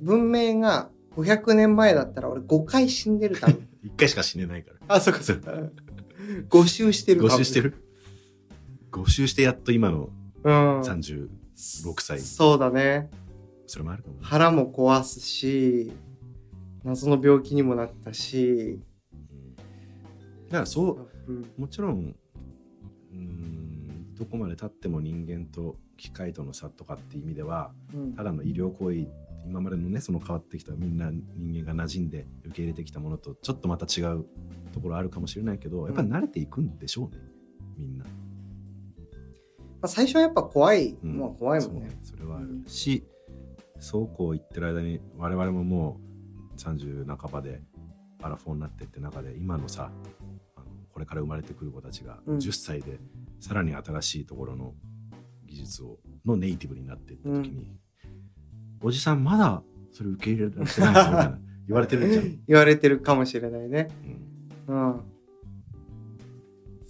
[0.01, 3.69] 文明が500年前だったら俺5回死んでる多分。
[3.85, 5.53] 一回しか死ねないからあ、そっかそっか。
[6.49, 7.75] 5周してる5周してる
[8.91, 10.09] ？5周してやっと今の
[10.45, 10.81] うん。
[10.81, 11.29] 36
[12.01, 13.11] 歳そうだね。
[13.67, 15.93] それもあるかもね腹も壊すし、
[16.85, 18.81] 謎の病気にもなったし、
[19.13, 19.55] うん
[20.49, 22.15] だからそううん、もちろん
[23.13, 29.09] うーんどこまでたっても人間と機械との差とかっていう意味ではうんただの医療行為
[29.47, 34.27] 今までのねその変わってきたみんな人間が馴染んで受け入れてきたものとちょっとまた違う
[34.73, 37.23] ところあるかもしれないけどやっぱり慣れていくんでしょうね、
[37.79, 38.05] みんな。
[39.85, 41.19] まあ、最初はやっぱ怖い、うん。
[41.19, 41.91] まあ怖いもんね。
[42.03, 42.47] それはある。
[42.47, 42.65] うん。
[42.67, 43.05] し
[43.79, 46.01] そうこう言ってる間に我々もも
[46.57, 47.61] う30半ばで
[48.23, 49.91] アラフォーになってって中で今のさ
[50.57, 52.39] あのこれから生まれてくる子たちがうん。
[52.39, 52.99] 10歳で
[53.41, 54.73] さらに新しいところの
[55.47, 57.77] 技術をのネイティブになっていった時に、
[58.81, 63.89] おじさんまだそれ受け入れられてないのみたいな言われてるじゃん、 言われてるかもしれないね。
[64.67, 64.93] うん。
[64.93, 65.14] うん。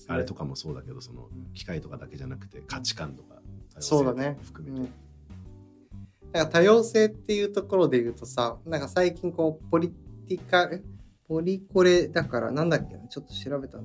[0.07, 3.35] あれとかもそうだけどその機械とかだけじゃなくて価値観とか
[3.81, 4.39] そうだね。
[4.43, 4.93] 含めて、うん。
[6.33, 9.91] なんか多様性っていうところで言うとさ、なんか最近こう、ポリ
[10.29, 10.85] ティカル、
[11.29, 13.85] ポリコレだからなんだっけな、ちょっと調べたね。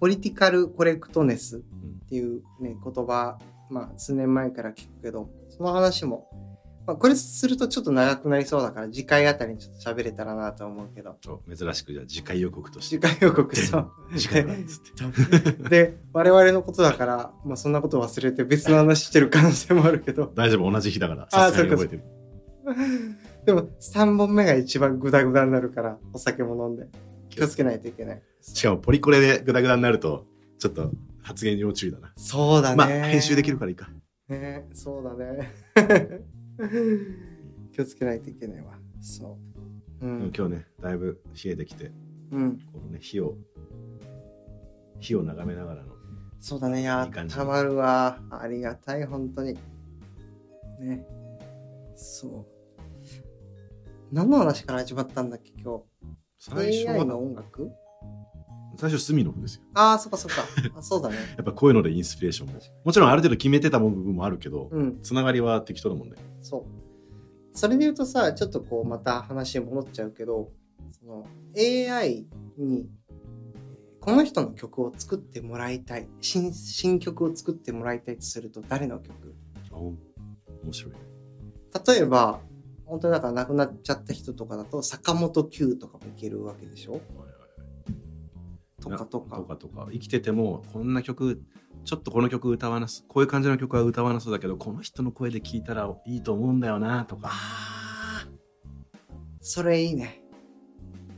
[0.00, 1.60] ポリティカルコレクトネスっ
[2.08, 3.38] ていうね、言葉、
[3.70, 6.28] まあ数年前から聞くけど、その話も、
[6.88, 11.18] まあこれするとちょっと長くなりそうだから次回あたりにちょっと喋れたらなと思うけど、
[11.54, 13.90] 珍しくじゃあ次回予告として次回予告そう。
[14.16, 22.02] 次回はっつって で、我々のことだから、まあそんなこと忘れて別の話してる可能性もあるけど、大丈夫同じ日だからあさすがに覚えてる
[23.44, 26.86] でも3本目が一番グダグダになるから、お酒も飲んで。
[27.28, 28.22] 気をつけないといけない。
[28.40, 30.24] しかもポリコレでグダグダになると
[30.58, 30.90] ちょっと
[31.22, 32.76] 発言要注意だなそうだね。
[32.76, 33.90] まあ編集できるからいいか
[34.30, 35.52] ねそうだね。
[37.72, 38.78] 気をつけないといけないわ。
[39.00, 39.38] そ
[40.00, 40.06] う。
[40.06, 40.32] うん。
[40.36, 41.92] 今日ねだいぶ冷えてきて
[42.30, 42.58] うん。
[42.72, 43.36] このね火を
[45.00, 45.98] 火を眺めながらの
[46.40, 46.82] そうだね。
[46.82, 48.20] やたまるわ。
[48.30, 49.58] ありがたい、本当に。
[50.80, 51.04] ね。
[51.96, 52.58] そう。
[54.12, 55.84] 何の話から始まったんだっけ、今日？
[56.38, 57.70] 最初 AI のは音楽？
[58.78, 60.42] 最初スミノフですよああ、そっかそっか。
[60.76, 61.16] あそうだね。
[61.36, 65.00] やっぱこういうのでインスピレーションももちろんある程度決めてた部分もあるけど、うん。
[65.02, 66.64] つながりは適当だもんねそう。
[67.58, 70.52] それで言うとさ、ちょっとこう、また話に戻っちゃうけど、
[70.92, 72.88] その AI に、
[74.00, 79.34] この人の曲を作ってもらいたい、新新曲を作ってもらいたいとすると、誰の曲？
[79.72, 79.96] あ面
[80.72, 80.98] 白いね
[81.86, 82.40] 例えば、
[82.86, 86.92] 本当にだから亡くなっちゃった人とかだと、坂本九とかもいけるわけでしょ？
[86.92, 87.00] はい
[88.80, 89.42] とかとかと。
[89.42, 91.42] かとか生きててもこんな曲
[91.84, 98.28] ちょっとこの曲歌わなすこういう感じの曲は歌わなそうだけどこの人の声で聴いたらいいと思うんだよなとかああ、
[99.40, 100.22] それいいね。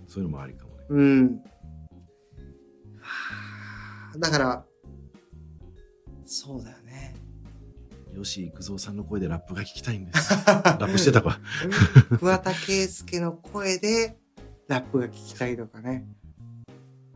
[0.07, 1.43] そういうのもありかもねうん。
[3.01, 4.65] はあだから、
[6.25, 7.15] そうだよね。
[8.17, 11.39] 吉幾三さんの声でラップが聞きたいんです ラップしてたか
[12.19, 14.19] 桑田佳祐の声で
[14.67, 16.07] ラップが聞きたいとかね。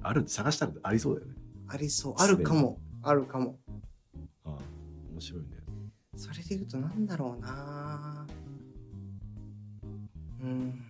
[0.05, 1.35] ある探したらありそうだよね
[1.67, 2.15] ありそう。
[2.19, 2.79] あるかも。
[3.03, 3.59] あるかも。
[4.45, 4.59] ああ
[5.11, 5.49] 面白いね
[6.17, 8.27] それで言うとなんだろうな
[10.43, 10.85] うん。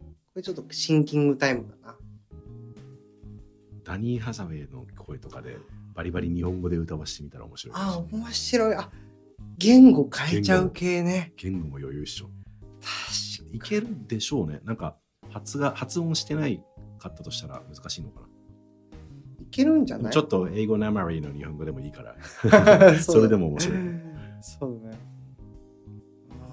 [0.00, 1.96] これちょっとシンキングタイムだな。
[3.84, 5.56] ダニー・ハザウェイの声とかで
[5.94, 8.74] バリバリ日本語で歌わしてみたら面白いかもしあ面白い。
[8.76, 8.90] あ、
[9.58, 11.32] 言語変えちゃう系ね。
[11.36, 12.26] 言語も余裕っしょ
[12.80, 14.96] 確かいけるでしょうねなんか
[15.30, 16.62] 発が発音してない
[16.98, 18.24] かったとしたら難しいのかい
[19.52, 20.04] けるんじゃない？
[20.06, 22.16] なちょっと英語なまりの日本語でもいいから
[23.00, 23.78] それでも面白い
[24.40, 24.98] そうだね。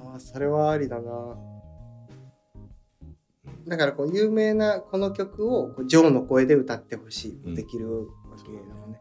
[0.06, 1.36] ああ、それはありだな。
[3.68, 9.00] だからこう有名なこの曲をこうジョーの声で歌ってほしい、うんできるわけだもんね。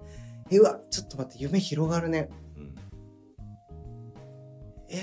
[0.51, 2.30] えうわちょっと待って夢広がるね。
[2.57, 2.74] うん
[4.90, 4.94] え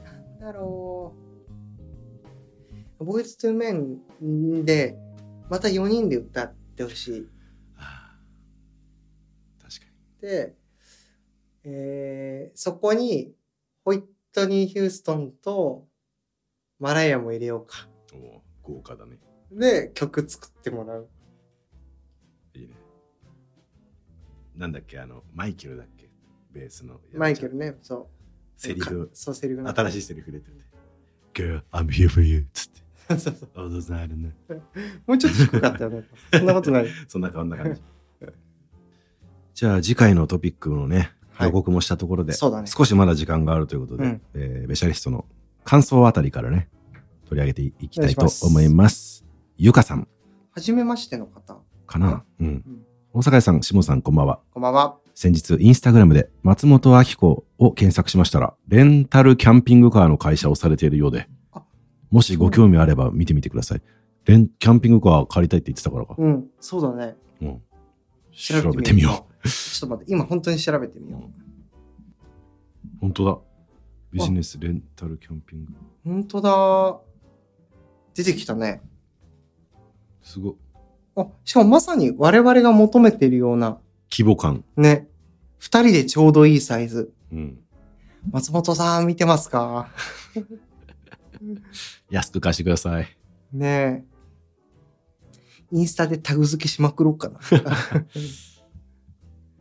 [0.00, 1.14] ー、なんだろ
[3.00, 3.04] う。
[3.04, 4.98] ボイストゥーメンで
[5.50, 7.26] また4人で歌ってほしい。
[10.22, 13.34] えーそこに
[13.84, 14.02] ホイッ
[14.32, 15.86] トニー・ヒューストンと
[16.78, 17.88] マライアも入れようか。
[18.12, 19.18] におー豪華だね
[19.50, 21.08] で、曲作ってもらう。
[22.54, 22.74] いいね
[24.56, 26.10] なんだっけ、あの、マイケルだっけ、
[26.52, 27.00] ベースの。
[27.14, 27.54] マイケル。
[27.54, 28.06] ね、そう。
[28.60, 30.56] セリフか、そう、セリフな新しいセリフ出てて。
[31.34, 32.46] Girl, I'm here for you.
[32.52, 32.80] つって。
[33.18, 33.48] そうそう。
[35.06, 36.04] もうちょっと低かったよね。
[36.32, 36.86] そんなことない。
[37.08, 37.80] そんなこんな感じ。
[39.58, 45.24] じゃあ次回のトピックのね、はい予告もしたところで、そうだね少しまだ時間があるということで、うんえーベシャリストの
[45.64, 46.68] 感想あたりからね、
[47.28, 49.24] 取り上げていきたいと思います。
[49.56, 50.06] ゆかさん
[50.52, 51.58] はじめましての方。
[51.88, 52.64] かな、うん、ん
[53.12, 54.38] 大阪屋さん、下さん、こんばんは。
[54.54, 54.96] こんばんは。
[55.16, 61.64] 先日、インスタグラムで松本明子を検索しましたら、レンタルキャンピングカーの会社をされているようであ、
[62.12, 63.82] もしご興味あれば見てみてください。
[64.24, 66.14] レン、キャンピングカー借りたいって言ってたからか。
[66.16, 67.16] うん、そうだね。
[67.42, 67.62] うん、
[68.30, 69.27] 調調べてみよう。
[69.44, 71.20] ちょっと待って、今本当に調べてみよう。
[71.22, 71.24] う。
[73.00, 73.38] 本当だ。
[74.12, 75.72] ビジネスレンタルキャンピング。
[76.04, 76.98] 本当だ。
[78.14, 78.80] 出てきたね。
[80.22, 80.54] すごい。
[81.16, 83.78] あ、しかもまさに我々が求めているような、
[84.10, 84.64] 規模感。
[84.76, 85.08] ね。
[85.58, 87.12] 二人でちょうどいいサイズ。
[87.32, 87.58] うん。
[88.30, 89.88] 松本さん見てますか？
[92.10, 93.16] 安く貸してください。
[93.52, 94.04] ねえ。
[95.70, 97.38] インスタでタグ付けしまくろうかな。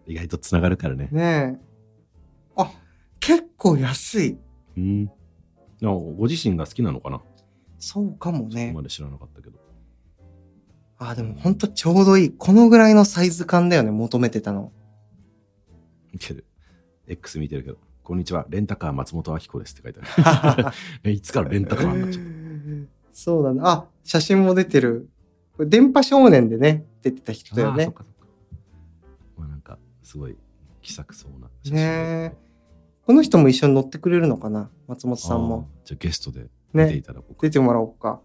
[0.07, 1.09] 意外とつながるからね。
[1.11, 1.59] ねえ。
[2.55, 2.71] あ、
[3.19, 4.37] 結構安い。
[4.77, 5.11] うん。
[5.83, 7.21] あご自身が好きなのかな、
[7.77, 8.71] そうかもそこね。
[8.73, 9.59] まで知らなかったけど。
[10.97, 12.31] あ、でもほんとちょうどいい。
[12.31, 14.71] このぐらいのサイズ感だよね、求めてたの。
[16.11, 16.45] 見てる。
[17.07, 17.77] X 見てるけど。
[18.03, 18.45] こんにちは。
[18.49, 20.65] レンタカー松本明子ですって書いてある。
[21.03, 22.29] えいつからレンタカーになっちゃった？
[23.13, 23.59] そうだね。
[23.63, 25.09] あ、写真も出てる。
[25.59, 27.91] 電波少年でね、出てた人だよね
[30.07, 30.37] すごい
[30.81, 32.33] 気さくそうな写真ねえ。
[33.05, 34.69] この人も一緒に乗ってくれるのかな？
[34.87, 35.67] 松本さんも。
[35.83, 37.01] じゃあゲストで出ていね。
[37.01, 37.39] ただこうか。
[37.41, 38.21] 出てもらおうか。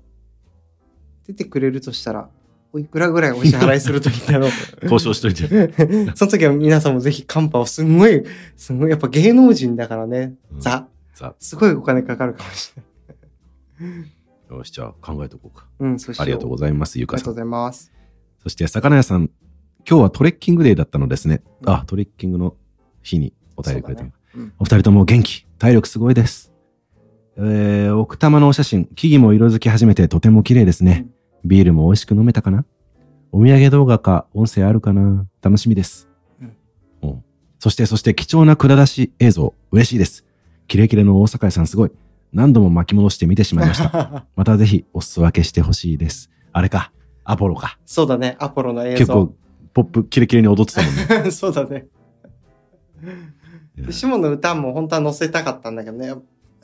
[1.26, 2.30] 出てくれるとしたら、
[2.72, 4.51] おいくらぐらいお支払いするといいんだろう？
[4.85, 5.49] 交渉しといて。
[6.14, 8.24] その時は皆さんもぜひカンパをすんごい、
[8.57, 10.35] すんごい、やっぱ芸能人だからね。
[10.53, 10.87] うんザ。
[11.14, 14.07] さすごいお金かかるかもしれない。
[14.51, 15.66] あ、よし、じゃあ考えとこうか。
[15.80, 16.22] うん、そして。
[16.22, 17.37] ありがとうございます、ゆかさんありがとうご。
[17.37, 17.93] ざいます。
[18.41, 19.30] そして、魚屋さん。
[19.89, 21.43] 今日はトレッキングデーだったのですね。
[21.66, 22.57] あ、トレッキングの
[23.03, 24.11] 日にお便りくれたの。
[24.11, 26.53] そうだねお二人とも元気、体力すごいです。
[27.37, 31.07] えー、奥多摩のお写真、木々も色づき始めてとても綺麗ですね。
[31.45, 32.64] ビールも美味しく飲めたかな？
[33.33, 35.26] お土産動画か音声あるかな？
[35.43, 36.09] 楽しみです。
[36.41, 36.57] うん
[37.03, 37.24] うん
[37.59, 40.26] そして、そして貴重な蔵出し映像、嬉しいです。
[40.66, 41.93] キレキレの大阪屋さんすごい。
[42.33, 44.26] 何度も巻き戻して見てしまいました。
[44.35, 46.28] またぜひお裾分けしてほしいです。
[46.53, 46.91] あれか、
[47.22, 47.78] アポロか。
[47.87, 49.35] そうだね、アポロの映結像構。
[49.75, 51.31] ポップキレキレに踊ってたもんね。
[51.33, 51.87] そうだね。
[53.77, 56.12] でシモンの歌も本当は載せたかったんだけどね。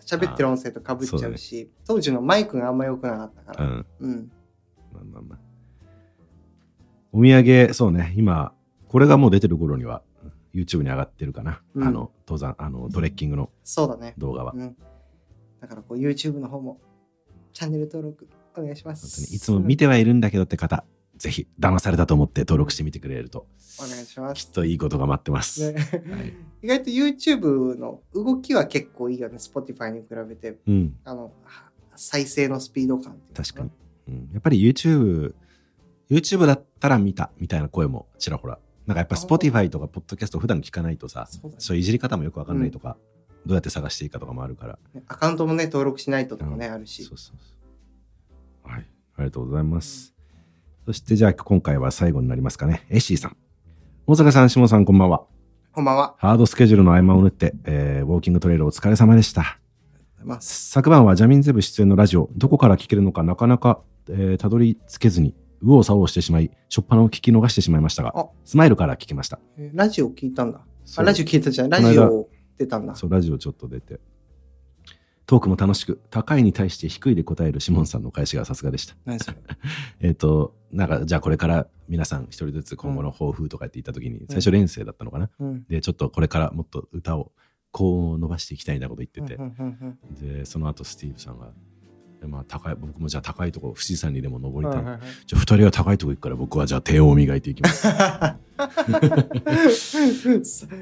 [0.04, 3.64] 喋ってる音声とかぶっちゃうし、当時のマイクがあんま良くなかったから。
[3.64, 3.86] うん。
[4.00, 4.32] うん。
[4.92, 5.38] まあまあまあ。
[7.12, 8.54] お土産、そうね、今、
[8.88, 10.02] これがもう出てる頃には、
[10.54, 11.60] YouTube に上がってるかな。
[11.74, 14.14] うんあの、登山、あの、トレッキングのそうだね。
[14.16, 14.52] 動画は。
[14.54, 14.76] うん。
[15.60, 16.80] だからこう YouTube の方も
[17.52, 19.24] チャンネル登録お願いしま本す。
[19.26, 20.84] 当にいつも見てはいるんだけどって方、
[21.18, 23.46] ぜひ、騙されたと思って登録してみてくれると、
[23.78, 24.46] お願いします。
[24.46, 25.72] きっといいことが待ってます。
[25.72, 29.36] ねはい 意外と YouTube の動きは結構いいよね。
[29.36, 30.58] Spotify に比べて。
[30.66, 33.70] うん、あの、は再生のスピード感確かに。
[34.08, 35.34] うん、やっぱり YouTube、
[36.10, 38.58] YouTube だったら見たみたいな声もちらほら。
[38.86, 42.96] なんかやっぱ Spotify とか Podcast 普段聞かないとさ、そうだねそういういじり方もよくわかんないとか、
[43.44, 44.78] どうやって探していいかとかもあるから。
[45.06, 47.14] アカウントもね、登録しないととかね、うんあるしそ。
[47.14, 47.54] うそうそ
[48.66, 48.70] う。
[48.70, 48.86] はい。
[49.16, 50.17] ありがとうございます。
[50.88, 52.86] そしてじゃあ今回は最後になりますかね。
[52.88, 53.36] エッシーさん。
[54.06, 55.26] 大阪さん、下さん、こんばんは。
[55.70, 56.14] こんばんは。
[56.16, 59.58] ハードスケジュールの合間を縫って、えーウォーキングトレイルお疲れ様でした。
[60.40, 69.38] 昨晩はジャミンゼブ出演のラジオ、どこから聞けるのかなかなか、えーたどり着けずに、右往左往してしまい、しょっぱなを聞き逃してしまいましたがあ、スマイルから聞きました。
[69.58, 70.62] えーラジオ聞いたんだ。
[70.96, 71.68] ラジオ聞いたじゃん。
[71.68, 72.94] ラジオ出たんだ。
[72.94, 74.00] そう、ラジオちょっと出て。
[75.28, 78.96] トークも楽しく、高いに対して低いで答えるシモンさんの返しがさすがでした。
[79.04, 79.36] 何それ？
[80.00, 85.64] えっ、と、なんか、じゃあこれから皆さん一人ずつ今後の抱負とかって言った時に、最初連生だったのかな、うん。
[85.68, 87.32] で、ちょっとこれからもっと歌を
[87.72, 89.38] こう伸ばしていきたいなこと言ってて、
[90.18, 91.52] で、その後スティーブさんが、で
[92.26, 94.82] まあ高い、僕もじゃあ高いとこ、富士山にでも登りたい。
[94.82, 97.86] うんはいはいはいじゃあ二人は高いとこ行くから僕はじゃあ手を磨いていきます。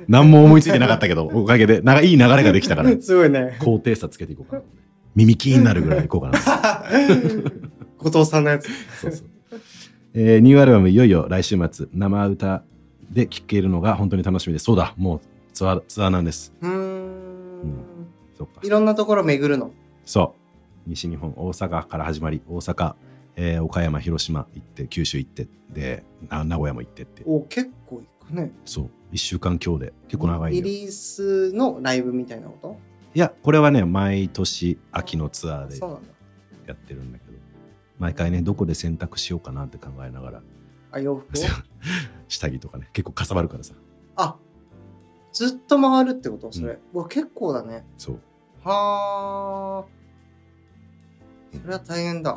[0.09, 3.57] 何も思いついてなかったけど、おかげで、なんかいい流れができたから、 すごいね。
[3.61, 4.62] 高低差つけていこうかな。
[5.14, 6.39] 耳キーになるぐらいいこうかな。
[7.99, 8.68] 後藤さんのやつ。
[9.01, 9.28] そうそう。
[10.14, 12.62] えーニューアルバムいよいよ来週末生歌
[13.11, 14.64] で聴けるのが本当に楽しみです。
[14.64, 15.20] そうだ、もう
[15.53, 16.53] ツアーツアーなんです。
[16.62, 17.16] うーん。
[18.37, 19.72] そっかいろんなところ巡るの。
[20.05, 20.41] そう。
[20.87, 22.95] 西日本、大阪から始まり、大阪、
[23.37, 27.22] えー岡山、広島行って、九州行って、で、あ名古屋も行ってって。
[27.26, 28.53] お、結構行くね。
[28.64, 28.91] そう。
[29.12, 32.76] 1週間強で結構長いよリリースのライブみたいなこと？
[33.14, 36.09] いやこれはね毎年秋のツアーでそうなんだ。
[36.66, 37.39] やってるんだけど
[38.01, 40.43] 毎回ねどこで選択しようかなって考えながら
[40.91, 41.43] あ、洋服を？
[42.28, 43.74] 下着とかね結構かさばるからさ
[44.16, 44.37] あ、
[45.32, 46.51] ずっと回るってこと？
[46.53, 46.78] それ。
[46.93, 47.87] うわ、結構だね。
[47.97, 48.20] そう
[48.64, 50.05] はあ。
[51.53, 52.36] それは大変だ。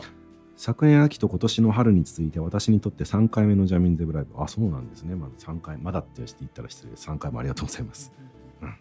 [0.55, 8.11] 昨年秋と今年の春に続いて私にとって3回目のジャミンゼブライブあそうなんですねまだ3回まだって言ったら失礼3回もありがとうございます
[8.61, 8.75] うん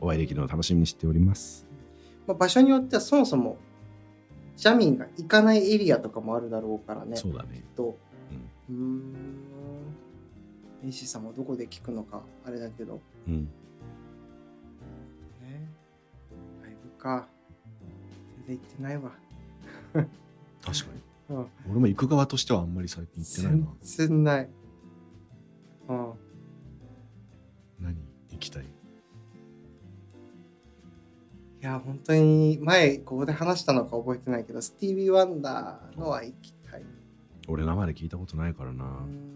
[0.00, 1.66] お会いできるのを楽しみにしております
[2.24, 3.56] まあ、場所によってはそもそも
[4.56, 7.16] ジャミンが行かないエリアとかもあるだろうからね。
[7.16, 7.98] そうだねと。
[8.70, 9.12] うーん。
[10.82, 13.00] メイシーさんもどこで聞くのかあれだけど。
[13.28, 13.44] うん
[15.42, 15.68] ね。
[16.62, 17.28] ライブか。
[18.46, 19.10] 全然行ってないわ。
[20.62, 20.84] 確か
[21.30, 21.46] にうん。
[21.70, 24.48] 俺も行く側としてはあんまり最近行ってないな全然ない。
[25.88, 26.12] うん。
[27.80, 27.96] 何
[28.30, 28.62] 行きたい？
[28.62, 28.66] い
[31.60, 36.82] や、本当に前ここで話したのか覚えてないけど、スティービー・ワンダーのは行きたい。
[37.48, 39.32] 俺生で聞いたことないからなうん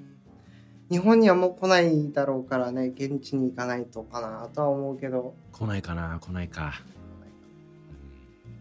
[0.90, 6.82] 日本にはもう来ないだろうからね、現地に行かないとかなとは思うけど、来ないかな来ないか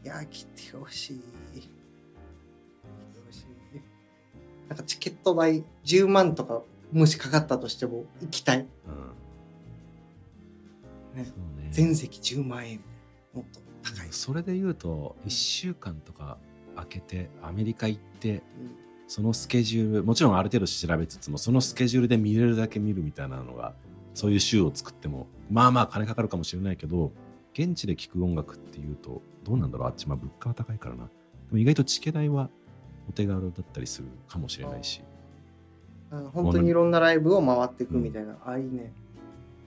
[0.04, 1.20] いや、来てほしい。
[1.60, 1.70] 来て
[3.26, 3.46] ほしい。
[4.68, 8.60] なんかチケット代10万とかもしかかったとしても行きたい。
[8.60, 8.68] うん
[11.16, 11.34] ねね
[11.72, 12.82] 全席10万円。
[13.34, 14.08] もっと高い。
[14.12, 16.38] それで言うと1週間とか
[16.76, 18.44] 空けてアメリカ行ってうん
[19.10, 23.74] そのスケジュールもちろんある程度調べつつもそのスケジュールで見れるだけ見るみたいなのが
[24.14, 27.12] そういう週を作ってもまあまあ金かかるかもしれないけど
[27.60, 31.06] 現地で聴く音楽っていうとどうなんだろうあっちまあ物価は高いからな。
[31.06, 31.12] で
[31.52, 32.50] も意外とチケ代は
[33.10, 35.02] お手軽だったりするかもしれないし。
[36.34, 38.38] 本当にいろんなライブを回っていくみたいな。
[38.46, 38.94] あ、いいね。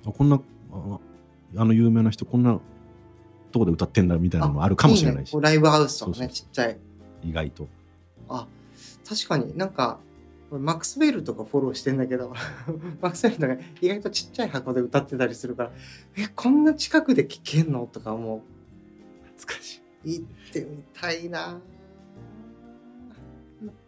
[0.06, 0.40] あこんな
[0.72, 0.98] あ
[1.56, 2.58] あの有名な人こんな
[3.52, 5.28] とこで歌ってんだみたいなのもあるかもしれないし。
[5.28, 5.32] ね。
[5.32, 6.78] こうライブハウスとかね、そうそうちっちゃい。
[7.22, 7.68] 意外と。
[8.30, 8.46] あ、
[9.06, 10.11] 確かになんか、俺
[10.58, 12.34] マックスウェルとかフォローしてんだけど、
[13.00, 15.72] マックスウェルとか意外とちっちゃい箱で歌ってたりするから、
[16.16, 18.42] え、こんな近くで聴けんのとか思
[19.36, 20.18] 懐かしい。
[20.18, 20.20] う。
[20.20, 21.60] 行ってみたいな。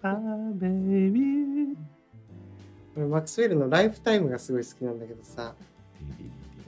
[0.02, 0.20] あ
[0.54, 0.70] ベイ
[1.10, 1.76] ビー。
[2.96, 5.54] 俺マックスウェルのライフタイムがすごい好きなんだけどさ。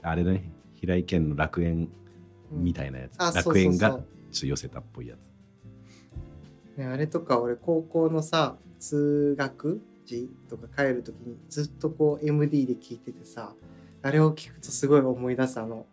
[0.01, 0.51] あれね。
[0.75, 1.89] 平井堅の楽園
[2.51, 3.53] うんみたいなやつ、うそうそう。
[3.53, 4.03] 楽園がちょっ
[4.41, 5.27] と寄せたっぽいやつ。
[6.77, 13.53] ね、あれとか俺高校のさ通学時とか帰る時にずっとこう MD で聞いててさ
[14.01, 15.85] あれを聞くとすごい思い出すあの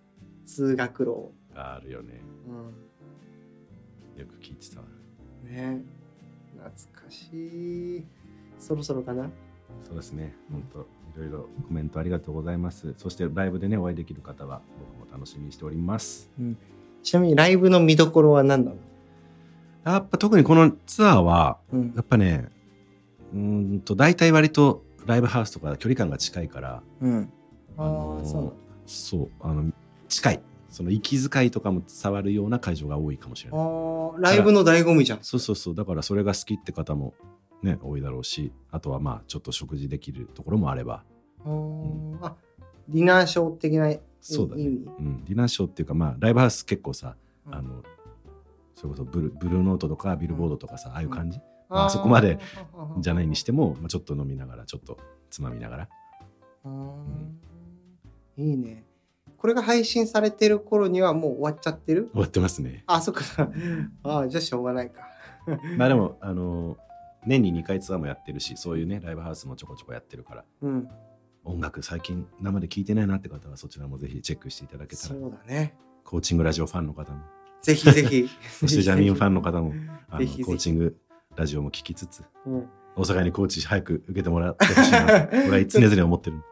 [0.46, 2.20] 通学路を、あるよね。
[4.16, 4.82] うよく聞いてた
[5.50, 5.82] ね。
[6.56, 6.70] 懐
[7.02, 8.04] かしい。
[8.58, 9.30] そろそろかな？
[9.88, 10.34] そうですね。
[10.50, 10.84] 本当い
[11.22, 12.94] ろいろコメントありがとうございます。
[12.98, 14.60] そしてライブでねお会いできる方は
[15.00, 16.30] 僕も楽しみにしております。
[17.02, 18.76] ちなみにライブの見どころは何なの？
[19.84, 21.92] やっぱ特にこのツアーはうん。
[21.96, 22.50] やっぱね
[23.34, 27.32] うーんと大体割とライブハウスとか距離感が近いからうん。
[27.76, 28.52] あのーそう。
[28.86, 29.72] そうあの
[30.08, 30.42] 近い。
[30.70, 33.60] その息遣いとかも伝わるような会場が多いかもしれない。
[33.60, 35.18] あーライブの醍醐味じゃん。
[35.22, 35.74] そうそうそう。
[35.74, 37.14] だからそれが好きって方も
[37.62, 41.04] ね多いだろうしあとはまあちょっと食事できるところもあれば。
[41.44, 42.36] あーあ
[42.88, 44.64] ディナーショー的な意そうだね。
[44.64, 47.16] うん、ディナーショーっていうかまあライブハウス結構さ、
[47.46, 47.54] うん。
[47.54, 47.82] あの
[48.74, 51.42] それこそブルブルーノートとかビルボードとかさ、ああいう感じ、あ
[51.74, 54.98] まあそこまでーじゃないにしても、まあ、ちょっと飲みながらちょっと
[55.30, 55.88] つまみながら
[56.64, 58.84] あーいいね。
[59.36, 62.08] これが配信されてる頃にはもう終わっちゃってる？
[62.12, 63.22] 終わってますねあ、そっか。
[64.02, 65.02] ああ、じゃあしょうがないか。
[65.76, 66.78] まあでもあの
[67.26, 70.88] 年に2回ツアーもやってるしそういうねライブハウスもちょこちょこやってるからうん。
[71.44, 75.76] 音楽最近生で聴いてないなって方はそちらもぜひチェックしていただけたそらうだね。
[76.04, 77.20] コーチングラジオファンの方も
[77.60, 78.28] ぜひぜひ。
[78.60, 79.72] そしてジャミーンファンの方も
[80.10, 80.96] コーチング
[81.36, 82.68] ラジオも聞きつつうん。
[82.96, 86.42] 大阪にコーチ早く受けてもらってほしいな 俺は常々思ってる。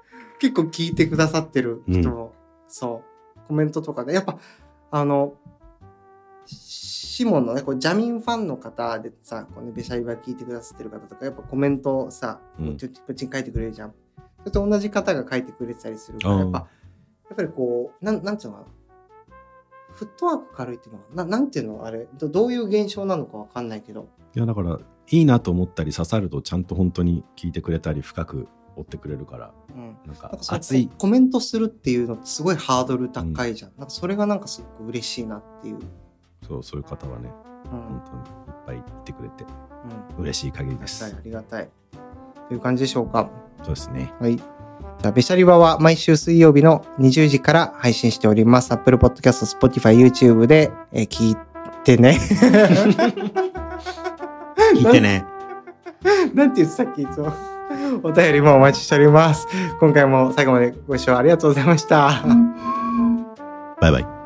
[0.41, 2.33] 結構聞いてくださってる人も、
[2.67, 3.05] そ
[3.37, 4.39] う、コメントとかで、やっぱ、
[4.91, 5.35] あの、
[6.47, 12.67] シモンのね、こうジャミンファンの方でさ、こうね、ベシャリバ聞いてくださってる方とか、やっぱコメントをさ、うん。
[12.67, 13.95] こっちに書いてくれるじゃん。
[14.41, 16.67] それと同じ方が書いてくれてたりするから、やっぱ、や
[17.35, 18.69] っぱりこう、なんなんていうのかな。
[19.95, 21.85] フットワーク軽いっていうのは、ななんていうの？
[21.85, 24.09] あれど、どういう現象なのかわかんないけど。
[24.35, 24.79] いやだから
[25.11, 29.97] いいなと思ったり刺さるとちゃんと本当に聞いてくれたり深く追ってくれるからうん。
[30.07, 33.73] なんか熱いココメントするっていうのってすごいハードル高いじゃん。
[33.77, 35.79] なんかそれがなんかすごく嬉しいなっていう。
[36.49, 37.31] そうそういう方はね
[37.67, 37.71] うん。
[37.71, 38.03] 本
[38.67, 39.45] 当にいっぱいいてくれて
[40.17, 40.23] うん。
[40.23, 41.69] 嬉しい限りですありがたい。
[42.49, 43.31] という感じでしょうか。
[43.59, 44.41] そうですねはい。
[45.15, 48.73] ベシャリバは毎週水曜日の20時から配信しております。
[48.73, 51.37] Apple Podcast、Spotify、YouTube で、えー聞い
[51.85, 52.19] てね。
[54.75, 55.25] 聞いてね。
[56.35, 57.33] なんて言ってさっきいつも。
[58.03, 59.47] お便りもお待ちしております。
[59.81, 62.23] 今回も最後までご視聴ありがとうございました。
[63.81, 64.22] バイバイ。